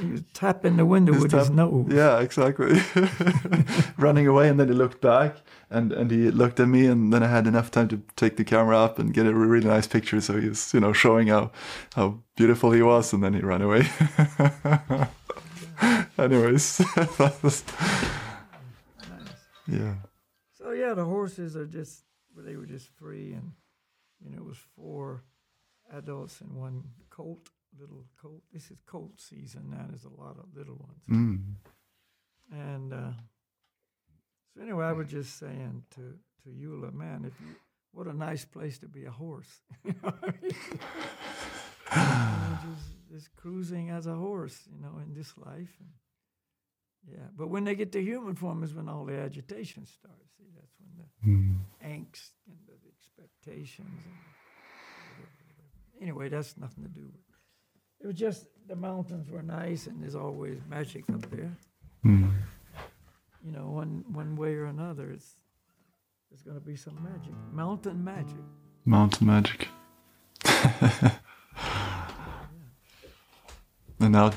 He 0.00 0.06
was 0.12 0.22
tapping 0.34 0.76
the 0.76 0.84
window 0.86 1.12
with 1.18 1.32
his 1.32 1.50
nose. 1.50 1.86
Yeah, 1.90 2.20
exactly. 2.20 2.80
Running 3.98 4.26
away, 4.28 4.48
and 4.48 4.60
then 4.60 4.68
he 4.68 4.74
looked 4.74 5.00
back, 5.00 5.36
and 5.70 5.92
and 5.92 6.10
he 6.10 6.30
looked 6.30 6.60
at 6.60 6.68
me, 6.68 6.86
and 6.86 7.12
then 7.12 7.22
I 7.22 7.28
had 7.28 7.46
enough 7.46 7.70
time 7.70 7.88
to 7.88 8.00
take 8.14 8.36
the 8.36 8.44
camera 8.44 8.78
up 8.78 8.98
and 8.98 9.12
get 9.14 9.26
a 9.26 9.34
really 9.34 9.66
nice 9.66 9.86
picture. 9.88 10.20
So 10.20 10.38
he 10.40 10.48
was, 10.50 10.72
you 10.74 10.80
know, 10.80 10.92
showing 10.92 11.28
how 11.28 11.50
how 11.96 12.18
beautiful 12.36 12.70
he 12.72 12.82
was, 12.82 13.12
and 13.12 13.22
then 13.24 13.34
he 13.34 13.40
ran 13.40 13.62
away. 13.62 13.86
Anyways, 16.18 16.78
that 17.18 17.34
was- 17.42 17.64
yeah, 19.66 19.94
yeah, 20.74 20.94
the 20.94 21.04
horses 21.04 21.56
are 21.56 21.66
just 21.66 22.04
they 22.36 22.56
were 22.56 22.66
just 22.66 22.88
free, 22.88 23.32
and 23.32 23.52
you 24.22 24.30
know 24.30 24.38
it 24.38 24.44
was 24.44 24.58
four 24.76 25.24
adults 25.92 26.40
and 26.40 26.52
one 26.52 26.82
colt, 27.10 27.48
little 27.78 28.04
colt. 28.20 28.42
This 28.52 28.70
is 28.70 28.78
colt 28.86 29.20
season 29.20 29.70
now. 29.70 29.86
There's 29.88 30.04
a 30.04 30.20
lot 30.20 30.36
of 30.38 30.46
little 30.56 30.76
ones, 30.76 31.04
mm. 31.08 31.42
and 32.50 32.92
uh, 32.92 33.12
so 34.54 34.62
anyway, 34.62 34.86
I 34.86 34.92
was 34.92 35.08
just 35.08 35.38
saying 35.38 35.84
to 35.94 36.18
to 36.44 36.50
Eula, 36.50 36.92
man, 36.92 37.24
if 37.24 37.32
you 37.40 37.54
what 37.94 38.08
a 38.08 38.12
nice 38.12 38.44
place 38.44 38.78
to 38.78 38.88
be 38.88 39.04
a 39.04 39.10
horse. 39.10 39.60
You 39.84 39.94
know 40.02 40.12
I 40.22 40.32
mean? 40.42 40.52
You 41.94 42.00
know, 42.00 42.58
just, 42.74 43.12
just 43.12 43.36
cruising 43.36 43.90
as 43.90 44.06
a 44.06 44.14
horse, 44.14 44.58
you 44.74 44.80
know, 44.80 44.98
in 44.98 45.14
this 45.14 45.32
life. 45.38 45.76
And, 45.78 45.90
yeah, 47.10 47.28
but 47.36 47.48
when 47.48 47.64
they 47.64 47.74
get 47.74 47.92
to 47.92 48.00
human 48.02 48.34
form 48.34 48.62
is 48.62 48.74
when 48.74 48.88
all 48.88 49.04
the 49.04 49.14
agitation 49.18 49.86
starts. 49.86 50.30
See, 50.38 50.44
that's 50.56 50.74
when 50.80 50.90
the 50.98 51.04
Mm. 51.28 51.58
angst 51.82 52.32
and 52.48 52.58
the 52.66 52.74
expectations. 52.88 54.00
And. 54.04 54.14
Anyway, 56.02 56.28
that's 56.28 56.56
nothing 56.58 56.84
to 56.84 56.90
do 56.90 57.06
with. 57.06 57.20
It 58.00 58.06
was 58.06 58.16
just 58.16 58.46
the 58.68 58.76
mountains 58.76 59.30
were 59.30 59.42
nice, 59.42 59.86
and 59.86 60.02
there's 60.02 60.14
always 60.16 60.58
magic 60.68 61.08
up 61.10 61.22
there. 61.30 61.56
Mm. 62.04 62.32
You 63.44 63.52
know, 63.52 63.70
one 63.70 64.04
one 64.12 64.36
way 64.36 64.54
or 64.54 64.66
another, 64.66 65.10
it's 65.10 65.36
there's 66.30 66.42
going 66.42 66.58
to 66.58 66.64
be 66.66 66.76
some 66.76 66.98
magic, 67.02 67.32
mountain 67.52 68.02
magic. 68.04 68.36
mountain 68.84 69.26
magic. 69.26 69.68
and 74.00 74.12
now, 74.12 74.32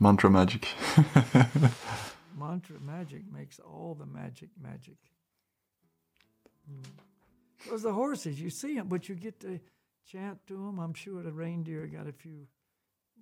Mantra 0.00 0.30
magic. 0.30 0.68
Mantra 2.38 2.78
magic 2.80 3.22
makes 3.32 3.58
all 3.58 3.96
the 3.98 4.06
magic 4.06 4.50
magic. 4.62 4.96
Hmm. 6.66 6.82
Because 7.62 7.82
the 7.82 7.92
horses, 7.92 8.40
you 8.40 8.50
see 8.50 8.76
them, 8.76 8.86
but 8.88 9.08
you 9.08 9.16
get 9.16 9.40
to 9.40 9.58
chant 10.10 10.38
to 10.46 10.54
them. 10.54 10.78
I'm 10.78 10.94
sure 10.94 11.22
the 11.22 11.32
reindeer 11.32 11.86
got 11.86 12.06
a 12.06 12.12
few, 12.12 12.46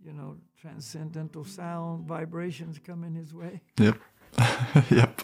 you 0.05 0.13
know, 0.13 0.37
transcendental 0.61 1.45
sound 1.45 2.07
vibrations 2.07 2.79
coming 2.79 3.15
his 3.15 3.33
way. 3.33 3.63
Yep. 3.79 3.99
yep. 4.91 4.91
yep. 4.91 5.23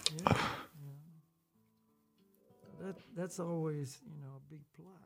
That, 2.81 2.97
that's 3.15 3.39
always, 3.39 3.99
you 4.07 4.17
know, 4.23 4.37
a 4.37 4.41
big 4.51 4.63
plus. 4.75 5.03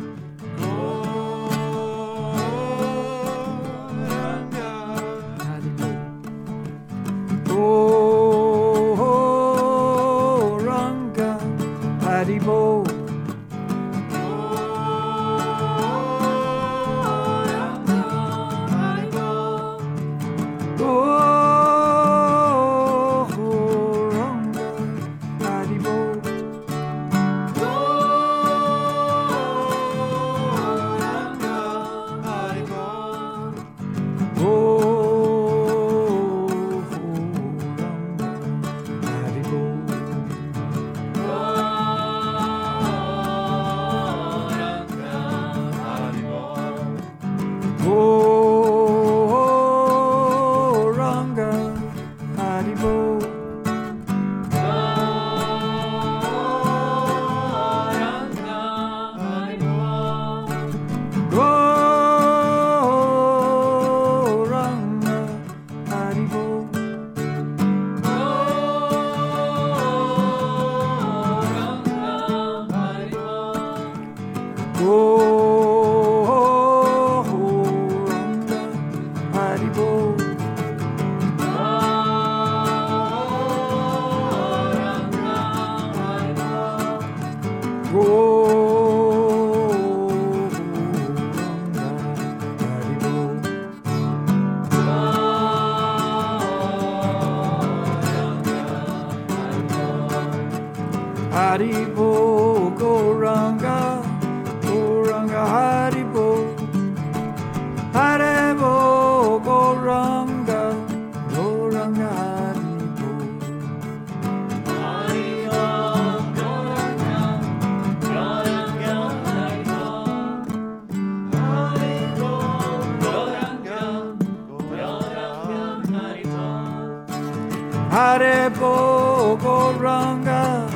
Haribol, 128.47 129.37
Gauranga, 129.43 130.69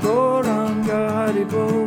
Gauranga 0.00 1.00
Haribol. 1.16 1.79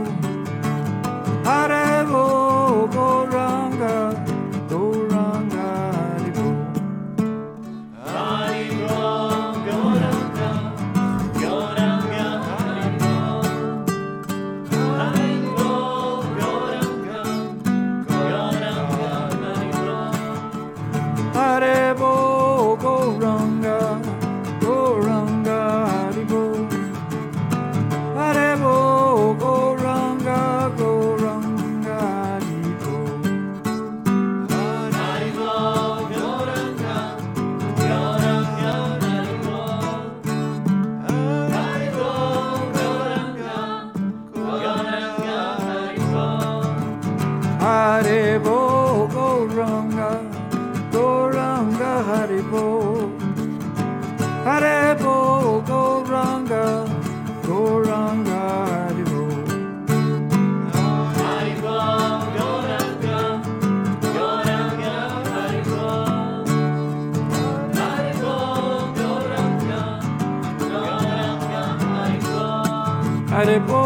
they 73.53 73.59
both. 73.59 73.82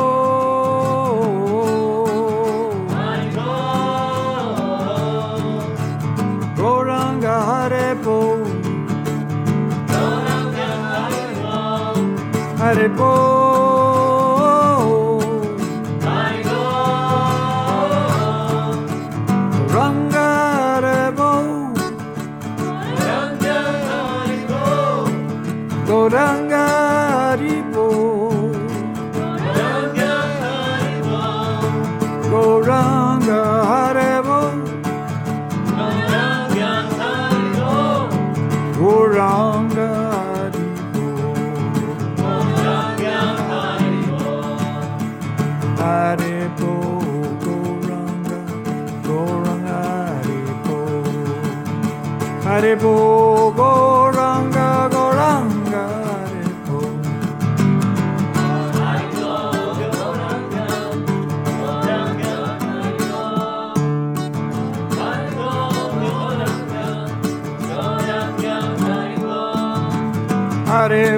Hare 70.78 71.18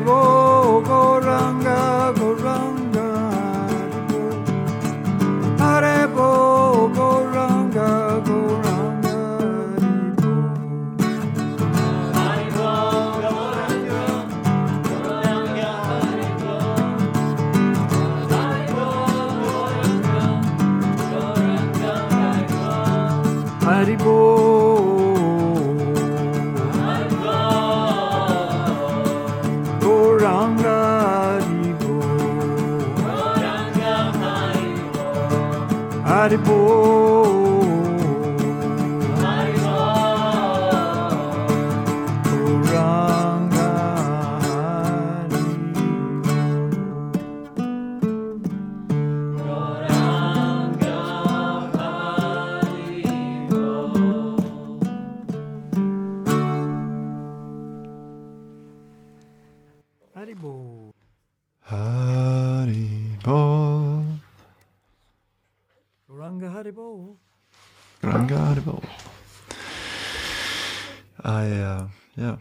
I, 71.23 71.51
uh, 71.51 71.87
yeah. 72.15 72.37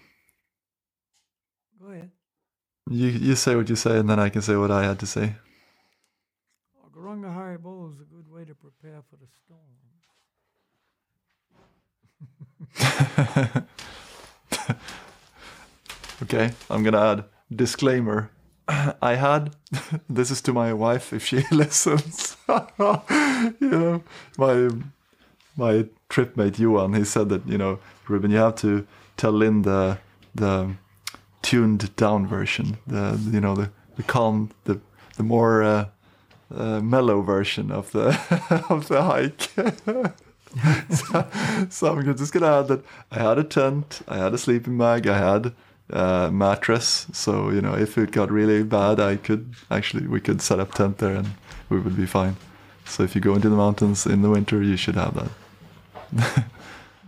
Go 1.81 1.91
ahead. 1.91 2.11
You, 2.91 3.09
you 3.09 3.35
say 3.35 3.57
what 3.57 3.69
you 3.69 3.77
say, 3.77 3.99
and 3.99 4.09
then 4.09 4.19
I 4.19 4.29
can 4.29 4.43
say 4.43 4.57
what 4.57 4.71
I 4.71 4.85
had 4.85 4.99
to 5.01 5.07
say. 5.07 5.35
Gauranga 6.95 7.35
Haribol 7.35 7.93
is 7.93 8.01
a 8.01 8.05
good 8.05 8.31
way 8.31 8.45
to 8.45 8.55
prepare 8.55 9.03
for 9.09 9.17
the 9.17 9.27
storm. 9.45 9.61
okay, 16.23 16.53
I'm 16.69 16.83
gonna 16.83 17.01
add 17.01 17.25
disclaimer. 17.55 18.31
I 18.69 19.15
had 19.15 19.57
this 20.11 20.31
is 20.31 20.41
to 20.43 20.53
my 20.53 20.73
wife 20.73 21.13
if 21.13 21.25
she 21.25 21.45
listens. 21.51 22.37
you 22.49 23.55
know, 23.61 24.03
my 24.37 24.71
my 25.59 25.87
trip 26.09 26.37
mate 26.37 26.59
Johan, 26.59 26.95
he 26.95 27.05
said 27.05 27.29
that 27.29 27.47
you 27.47 27.59
know, 27.59 27.81
Ruben, 28.07 28.31
you 28.31 28.39
have 28.39 28.55
to 28.57 28.87
tell 29.17 29.33
Lynn 29.33 29.63
the 29.63 29.99
the 30.35 30.75
tuned 31.43 31.95
down 31.97 32.27
version, 32.27 32.79
the 32.87 33.21
you 33.31 33.41
know 33.41 33.55
the 33.55 33.71
the 33.97 34.05
calm, 34.05 34.51
the 34.65 34.81
the 35.17 35.25
more 35.25 35.63
uh, 35.63 35.89
uh, 36.55 36.81
mellow 36.81 37.21
version 37.21 37.71
of 37.71 37.91
the 37.93 38.09
of 38.71 38.89
the 38.89 39.03
hike. 39.03 39.51
so, 40.95 41.29
so 41.69 41.93
I'm 41.93 42.17
just 42.17 42.33
gonna 42.33 42.61
add 42.61 42.69
that 42.69 42.85
I 43.11 43.19
had 43.19 43.39
a 43.39 43.45
tent, 43.45 44.01
I 44.09 44.17
had 44.19 44.33
a 44.33 44.39
sleeping 44.39 44.79
bag, 44.79 45.07
I 45.07 45.19
had 45.19 45.53
a 45.91 46.31
mattress. 46.31 47.07
So 47.13 47.51
you 47.51 47.61
know, 47.61 47.75
if 47.75 47.99
it 47.99 48.13
got 48.13 48.31
really 48.31 48.63
bad, 48.63 49.01
I 49.01 49.17
could 49.17 49.55
actually 49.71 50.07
we 50.07 50.21
could 50.21 50.41
set 50.41 50.61
up 50.61 50.73
tent 50.73 50.99
there 50.99 51.17
and 51.17 51.35
we 51.69 51.81
would 51.81 51.97
be 51.97 52.07
fine. 52.07 52.37
So 52.85 53.03
if 53.03 53.15
you 53.15 53.21
go 53.21 53.35
into 53.35 53.51
the 53.51 53.57
mountains 53.57 54.07
in 54.07 54.23
the 54.23 54.31
winter, 54.31 54.63
you 54.63 54.77
should 54.77 54.95
have 54.95 55.15
that. 55.15 55.31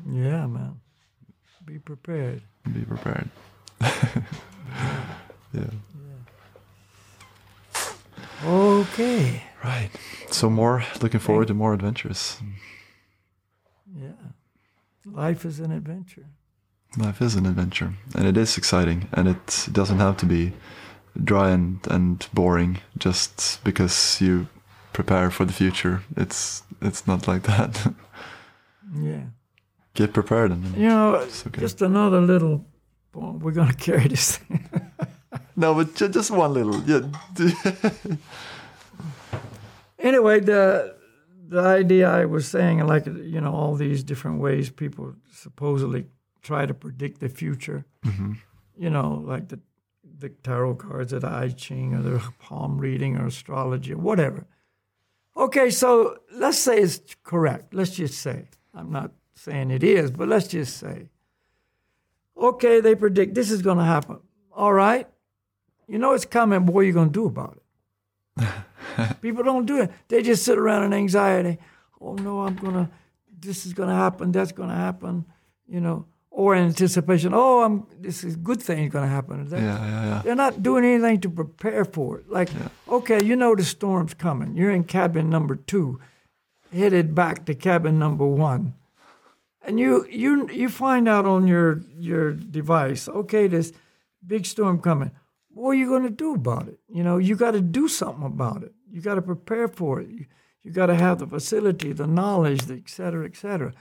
Yeah, 0.08 0.46
man. 0.46 0.80
Be 1.64 1.78
prepared. 1.78 2.42
Be 2.72 2.80
prepared. 2.80 3.28
yeah. 3.80 4.14
yeah. 5.52 5.70
Okay. 8.44 9.42
Right. 9.62 9.90
So 10.30 10.48
more 10.48 10.84
looking 11.02 11.20
forward 11.20 11.48
to 11.48 11.54
more 11.54 11.74
adventures. 11.74 12.38
Yeah. 13.94 14.12
Life 15.04 15.44
is 15.44 15.60
an 15.60 15.70
adventure. 15.70 16.26
Life 16.96 17.22
is 17.22 17.36
an 17.36 17.46
adventure, 17.46 17.94
and 18.16 18.26
it 18.26 18.36
is 18.36 18.58
exciting, 18.58 19.08
and 19.12 19.28
it 19.28 19.68
doesn't 19.70 19.98
have 19.98 20.16
to 20.18 20.26
be 20.26 20.52
dry 21.22 21.50
and, 21.50 21.78
and 21.88 22.26
boring 22.32 22.78
just 22.98 23.62
because 23.62 24.20
you 24.20 24.48
prepare 24.92 25.30
for 25.30 25.44
the 25.44 25.52
future. 25.52 26.02
It's 26.16 26.62
it's 26.82 27.06
not 27.06 27.28
like 27.28 27.42
that. 27.44 27.94
Yeah. 28.94 29.24
Get 29.94 30.12
prepared 30.12 30.50
and 30.52 30.64
You 30.76 30.88
know, 30.88 31.16
okay. 31.46 31.60
just 31.60 31.82
another 31.82 32.20
little. 32.20 32.64
We're 33.12 33.52
going 33.52 33.68
to 33.76 33.76
carry 33.76 34.08
this 34.08 34.36
thing. 34.38 34.68
no, 35.56 35.74
but 35.74 35.94
ju- 35.94 36.08
just 36.08 36.30
one 36.30 36.54
little. 36.54 36.80
Yeah. 36.82 37.02
anyway, 39.98 40.40
the 40.40 40.96
the 41.48 41.60
idea 41.60 42.08
I 42.08 42.24
was 42.26 42.46
saying, 42.46 42.86
like 42.86 43.06
you 43.06 43.40
know, 43.40 43.52
all 43.52 43.74
these 43.74 44.02
different 44.04 44.40
ways 44.40 44.70
people 44.70 45.14
supposedly 45.32 46.06
try 46.42 46.66
to 46.66 46.74
predict 46.74 47.20
the 47.20 47.28
future. 47.28 47.84
hmm 48.04 48.32
You 48.76 48.90
know, 48.90 49.22
like 49.26 49.48
the 49.48 49.58
the 50.18 50.28
tarot 50.42 50.74
cards, 50.76 51.12
or 51.12 51.18
the 51.20 51.28
I 51.28 51.48
Ching, 51.48 51.94
or 51.94 52.02
the 52.02 52.20
palm 52.38 52.78
reading, 52.78 53.16
or 53.16 53.26
astrology, 53.26 53.92
or 53.92 53.98
whatever. 53.98 54.46
Okay, 55.36 55.70
so 55.70 56.18
let's 56.32 56.58
say 56.58 56.78
it's 56.78 57.16
correct. 57.22 57.74
Let's 57.74 57.92
just 57.96 58.18
say 58.20 58.46
I'm 58.74 58.90
not 58.90 59.12
saying 59.34 59.70
it 59.70 59.82
is, 59.82 60.10
but 60.10 60.28
let's 60.28 60.48
just 60.48 60.76
say. 60.76 61.08
Okay, 62.36 62.80
they 62.80 62.94
predict 62.94 63.34
this 63.34 63.50
is 63.50 63.62
going 63.62 63.78
to 63.78 63.84
happen. 63.84 64.18
All 64.52 64.72
right, 64.72 65.06
you 65.86 65.98
know 65.98 66.12
it's 66.12 66.24
coming. 66.24 66.64
But 66.64 66.74
what 66.74 66.80
are 66.80 66.84
you 66.84 66.92
going 66.92 67.08
to 67.08 67.12
do 67.12 67.26
about 67.26 67.56
it? 67.56 68.48
People 69.20 69.44
don't 69.44 69.66
do 69.66 69.80
it. 69.82 69.90
They 70.08 70.22
just 70.22 70.44
sit 70.44 70.58
around 70.58 70.84
in 70.84 70.92
anxiety. 70.92 71.58
Oh 72.00 72.14
no, 72.14 72.40
I'm 72.40 72.56
gonna. 72.56 72.90
This 73.38 73.66
is 73.66 73.72
gonna 73.72 73.94
happen. 73.94 74.32
That's 74.32 74.52
gonna 74.52 74.74
happen. 74.74 75.24
You 75.68 75.80
know, 75.80 76.06
or 76.30 76.54
in 76.54 76.64
anticipation. 76.64 77.32
Oh, 77.34 77.62
I'm. 77.62 77.86
This 77.98 78.24
is 78.24 78.36
good 78.36 78.62
thing 78.62 78.88
gonna 78.88 79.06
happen. 79.06 79.48
Yeah, 79.50 79.58
yeah, 79.58 80.04
yeah. 80.04 80.22
They're 80.24 80.34
not 80.34 80.62
doing 80.62 80.84
anything 80.84 81.20
to 81.20 81.30
prepare 81.30 81.84
for 81.84 82.18
it. 82.18 82.30
Like, 82.30 82.48
okay, 82.88 83.22
you 83.22 83.36
know 83.36 83.54
the 83.54 83.64
storm's 83.64 84.14
coming. 84.14 84.56
You're 84.56 84.70
in 84.70 84.84
cabin 84.84 85.28
number 85.28 85.56
two, 85.56 86.00
headed 86.72 87.14
back 87.14 87.44
to 87.46 87.54
cabin 87.54 87.98
number 87.98 88.26
one, 88.26 88.74
and 89.62 89.78
you 89.78 90.06
you 90.08 90.48
you 90.50 90.68
find 90.68 91.08
out 91.08 91.26
on 91.26 91.46
your 91.46 91.82
your 91.98 92.32
device. 92.32 93.08
Okay, 93.08 93.48
this 93.48 93.72
big 94.26 94.46
storm 94.46 94.80
coming. 94.80 95.10
What 95.52 95.70
are 95.70 95.74
you 95.74 95.88
going 95.88 96.04
to 96.04 96.10
do 96.10 96.34
about 96.34 96.68
it? 96.68 96.78
You 96.88 97.02
know, 97.02 97.18
you 97.18 97.34
got 97.36 97.52
to 97.52 97.60
do 97.60 97.88
something 97.88 98.24
about 98.24 98.62
it. 98.62 98.72
You 98.90 99.00
got 99.00 99.16
to 99.16 99.22
prepare 99.22 99.68
for 99.68 100.00
it. 100.00 100.08
You, 100.08 100.26
you 100.62 100.70
got 100.70 100.86
to 100.86 100.94
have 100.94 101.18
the 101.18 101.26
facility, 101.26 101.92
the 101.92 102.06
knowledge, 102.06 102.62
the 102.62 102.74
et 102.74 102.88
cetera, 102.88 103.26
et 103.26 103.36
cetera. 103.36 103.72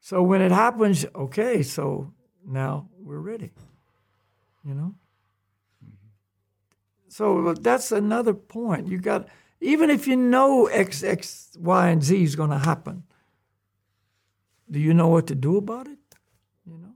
So 0.00 0.22
when 0.22 0.40
it 0.40 0.50
happens, 0.50 1.04
okay, 1.14 1.62
so 1.62 2.12
now 2.46 2.88
we're 2.98 3.18
ready. 3.18 3.50
You 4.64 4.74
know? 4.74 4.94
So 7.08 7.52
that's 7.54 7.92
another 7.92 8.32
point. 8.32 8.88
You 8.88 8.98
got, 8.98 9.28
even 9.60 9.90
if 9.90 10.06
you 10.06 10.16
know 10.16 10.66
X, 10.66 11.02
X, 11.02 11.50
Y, 11.58 11.88
and 11.88 12.02
Z 12.02 12.22
is 12.22 12.36
going 12.36 12.50
to 12.50 12.58
happen, 12.58 13.04
do 14.70 14.78
you 14.78 14.94
know 14.94 15.08
what 15.08 15.26
to 15.28 15.34
do 15.34 15.56
about 15.56 15.86
it? 15.88 15.98
You 16.66 16.78
know? 16.78 16.94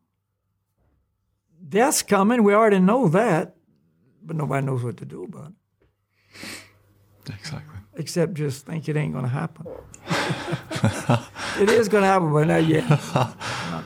Death's 1.69 2.03
coming. 2.03 2.43
We 2.45 2.55
already 2.55 2.79
know 2.79 3.09
that, 3.09 3.57
but 4.23 4.37
nobody 4.37 4.65
knows 4.67 4.83
what 4.85 4.97
to 4.99 5.05
do 5.05 5.25
about 5.25 5.53
it 7.27 7.33
Exactly. 7.35 7.79
except 7.97 8.35
just 8.35 8.67
think 8.67 8.89
it 8.89 8.97
ain't 8.97 9.13
going 9.13 9.25
to 9.25 9.31
happen. 9.31 9.67
it 11.59 11.71
is 11.71 11.89
going 11.89 12.03
to 12.03 12.09
happen, 12.09 12.33
but 12.33 12.47
not 12.47 12.65
yet. 12.67 12.85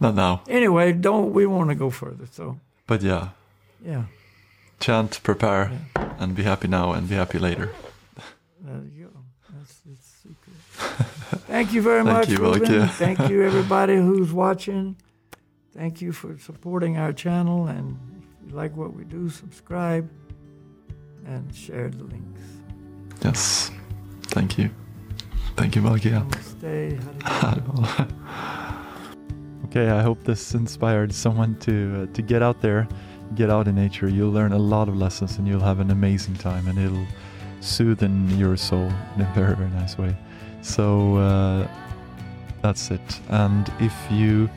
Not 0.00 0.14
now, 0.14 0.42
Anyway, 0.48 0.92
don't 0.92 1.32
we 1.32 1.44
want 1.44 1.70
to 1.70 1.74
go 1.74 1.90
further? 1.90 2.26
So 2.30 2.60
but 2.86 3.02
yeah. 3.02 3.30
yeah, 3.84 4.04
Chant, 4.78 5.20
prepare, 5.24 5.72
and 6.20 6.36
be 6.36 6.44
happy 6.44 6.68
now 6.68 6.92
and 6.92 7.08
be 7.08 7.16
happy 7.16 7.40
later. 7.40 7.72
There 8.62 8.82
you 8.94 9.04
go. 9.06 9.20
That's 9.56 9.82
secret. 10.22 10.56
Thank 11.46 11.72
you 11.72 11.82
very 11.82 12.02
Thank 12.04 12.16
much, 12.16 12.28
you, 12.28 12.38
Ruben. 12.38 12.88
Thank 12.88 13.28
you, 13.28 13.42
everybody 13.46 13.96
who's 13.96 14.32
watching. 14.32 14.96
Thank 15.74 16.00
you 16.00 16.12
for 16.12 16.38
supporting 16.38 16.96
our 16.96 17.12
channel, 17.12 17.66
and 17.66 17.98
if 18.42 18.50
you 18.50 18.56
like 18.56 18.76
what 18.76 18.94
we 18.94 19.04
do, 19.04 19.28
subscribe 19.30 20.10
and 21.26 21.54
share 21.54 21.88
the 21.88 22.04
links. 22.04 22.40
Yes. 23.24 23.70
Thank 24.28 24.58
you. 24.58 24.70
Thank 25.56 25.76
you, 25.76 25.82
Malkia. 25.82 26.24
Okay, 29.64 29.90
I 29.90 30.00
hope 30.00 30.24
this 30.24 30.54
inspired 30.54 31.12
someone 31.12 31.54
to 31.56 32.08
uh, 32.08 32.14
to 32.14 32.22
get 32.22 32.42
out 32.42 32.62
there, 32.62 32.88
get 33.34 33.50
out 33.50 33.68
in 33.68 33.74
nature. 33.74 34.08
You'll 34.08 34.32
learn 34.32 34.52
a 34.52 34.58
lot 34.58 34.88
of 34.88 34.96
lessons 34.96 35.36
and 35.36 35.46
you'll 35.46 35.60
have 35.60 35.78
an 35.78 35.90
amazing 35.90 36.36
time 36.36 36.66
and 36.68 36.78
it'll 36.78 37.06
soothe 37.60 38.02
in 38.02 38.38
your 38.38 38.56
soul 38.56 38.90
in 39.16 39.22
a 39.22 39.32
very, 39.34 39.54
very 39.54 39.70
nice 39.70 39.98
way. 39.98 40.14
So 40.62 41.16
uh, 41.16 41.68
that's 42.62 42.90
it. 42.90 43.20
And 43.28 43.70
if 43.80 43.94
you 44.10 44.48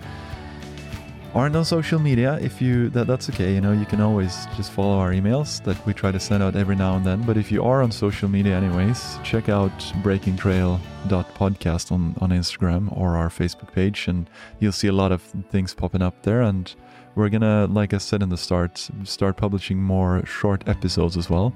aren't 1.34 1.56
on 1.56 1.64
social 1.64 1.99
media, 1.99 2.38
if 2.41 2.62
you 2.62 2.89
that 2.89 3.08
that's 3.08 3.30
okay. 3.30 3.54
You 3.54 3.62
know, 3.62 3.72
you 3.72 3.86
can 3.86 4.02
always 4.02 4.47
just 4.58 4.72
follow 4.72 4.97
our 4.97 5.12
emails 5.12 5.64
that 5.64 5.86
we 5.86 5.93
try 5.93 6.12
to 6.12 6.20
send 6.20 6.43
out 6.43 6.56
every 6.56 6.76
now 6.76 6.97
and 6.97 7.06
then. 7.06 7.22
But 7.24 7.38
if 7.38 7.52
you 7.52 7.64
are 7.64 7.82
on 7.82 7.91
social 7.91 8.28
media, 8.28 8.56
anyways, 8.56 9.18
check 9.24 9.47
out 9.49 9.72
breakingtrail.podcast 10.04 11.91
on 11.91 12.16
on 12.20 12.30
Instagram 12.32 12.95
or 12.97 13.16
our 13.18 13.30
Facebook 13.30 13.72
page, 13.74 14.08
and 14.08 14.30
you'll 14.60 14.72
see 14.72 14.88
a 14.88 14.93
lot 14.93 15.12
of 15.12 15.22
things 15.49 15.74
popping 15.74 16.02
up 16.02 16.24
there. 16.24 16.41
And 16.41 16.74
we're 17.16 17.30
gonna, 17.30 17.68
like 17.68 17.93
I 17.93 17.97
said 17.97 18.22
in 18.22 18.30
the 18.30 18.38
start, 18.38 18.89
start 19.04 19.38
publishing 19.38 19.82
more 19.82 20.26
short 20.26 20.68
episodes 20.68 21.18
as 21.18 21.30
well. 21.30 21.54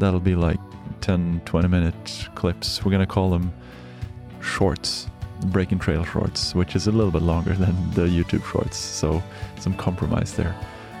That'll 0.00 0.18
be 0.18 0.34
like 0.34 0.58
10, 1.02 1.42
20 1.44 1.68
minute 1.68 2.28
clips. 2.34 2.84
We're 2.84 2.90
gonna 2.90 3.06
call 3.06 3.30
them 3.30 3.52
shorts 4.40 5.06
Breaking 5.46 5.78
Trail 5.78 6.04
shorts, 6.04 6.54
which 6.54 6.76
is 6.76 6.86
a 6.86 6.92
little 6.92 7.10
bit 7.10 7.22
longer 7.22 7.54
than 7.54 7.74
the 7.92 8.02
YouTube 8.02 8.44
shorts. 8.50 8.76
So 8.76 9.22
some 9.58 9.74
compromise 9.74 10.34
there. 10.34 10.54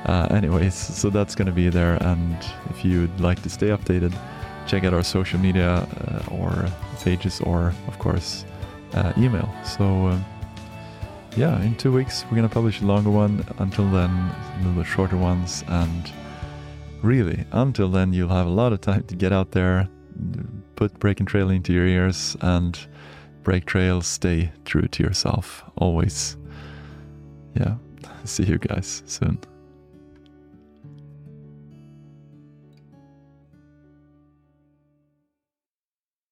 Uh, 0.06 0.28
anyways, 0.30 0.74
so 0.74 1.10
that's 1.10 1.34
to 1.46 1.52
be 1.52 1.68
there. 1.68 2.02
And 2.02 2.36
if 2.70 2.84
you'd 2.84 3.20
like 3.20 3.42
to 3.42 3.50
stay 3.50 3.68
updated, 3.68 4.16
check 4.66 4.84
out 4.84 4.94
our 4.94 5.02
social 5.02 5.38
media 5.38 5.86
uh, 6.08 6.34
or 6.34 6.66
pages 7.02 7.40
or, 7.40 7.74
of 7.86 7.98
course, 7.98 8.44
uh, 8.94 9.12
email. 9.18 9.48
So, 9.64 10.06
uh, 10.06 10.18
yeah, 11.36 11.60
in 11.62 11.74
two 11.76 11.92
weeks, 11.92 12.24
we're 12.24 12.36
to 12.48 12.54
publish 12.54 12.80
a 12.80 12.84
longer 12.84 13.10
one. 13.10 13.44
Until 13.58 13.88
then, 13.90 14.10
a 14.10 14.56
little 14.58 14.72
bit 14.72 14.86
shorter 14.86 15.16
ones. 15.16 15.64
And 15.68 16.10
really, 17.02 17.44
until 17.52 17.88
then, 17.88 18.12
you'll 18.12 18.28
have 18.28 18.46
a 18.46 18.50
lot 18.50 18.72
of 18.72 18.80
time 18.80 19.04
to 19.04 19.16
get 19.16 19.32
out 19.32 19.52
there, 19.52 19.88
put 20.76 20.98
Breaking 20.98 21.26
Trail 21.26 21.50
into 21.50 21.72
your 21.72 21.86
ears, 21.86 22.36
and 22.40 22.78
break 23.42 23.64
trails, 23.64 24.06
stay 24.06 24.52
true 24.64 24.86
to 24.88 25.02
yourself 25.02 25.64
always. 25.76 26.36
Yeah, 27.54 27.76
see 28.24 28.44
you 28.44 28.58
guys 28.58 29.02
soon. 29.06 29.38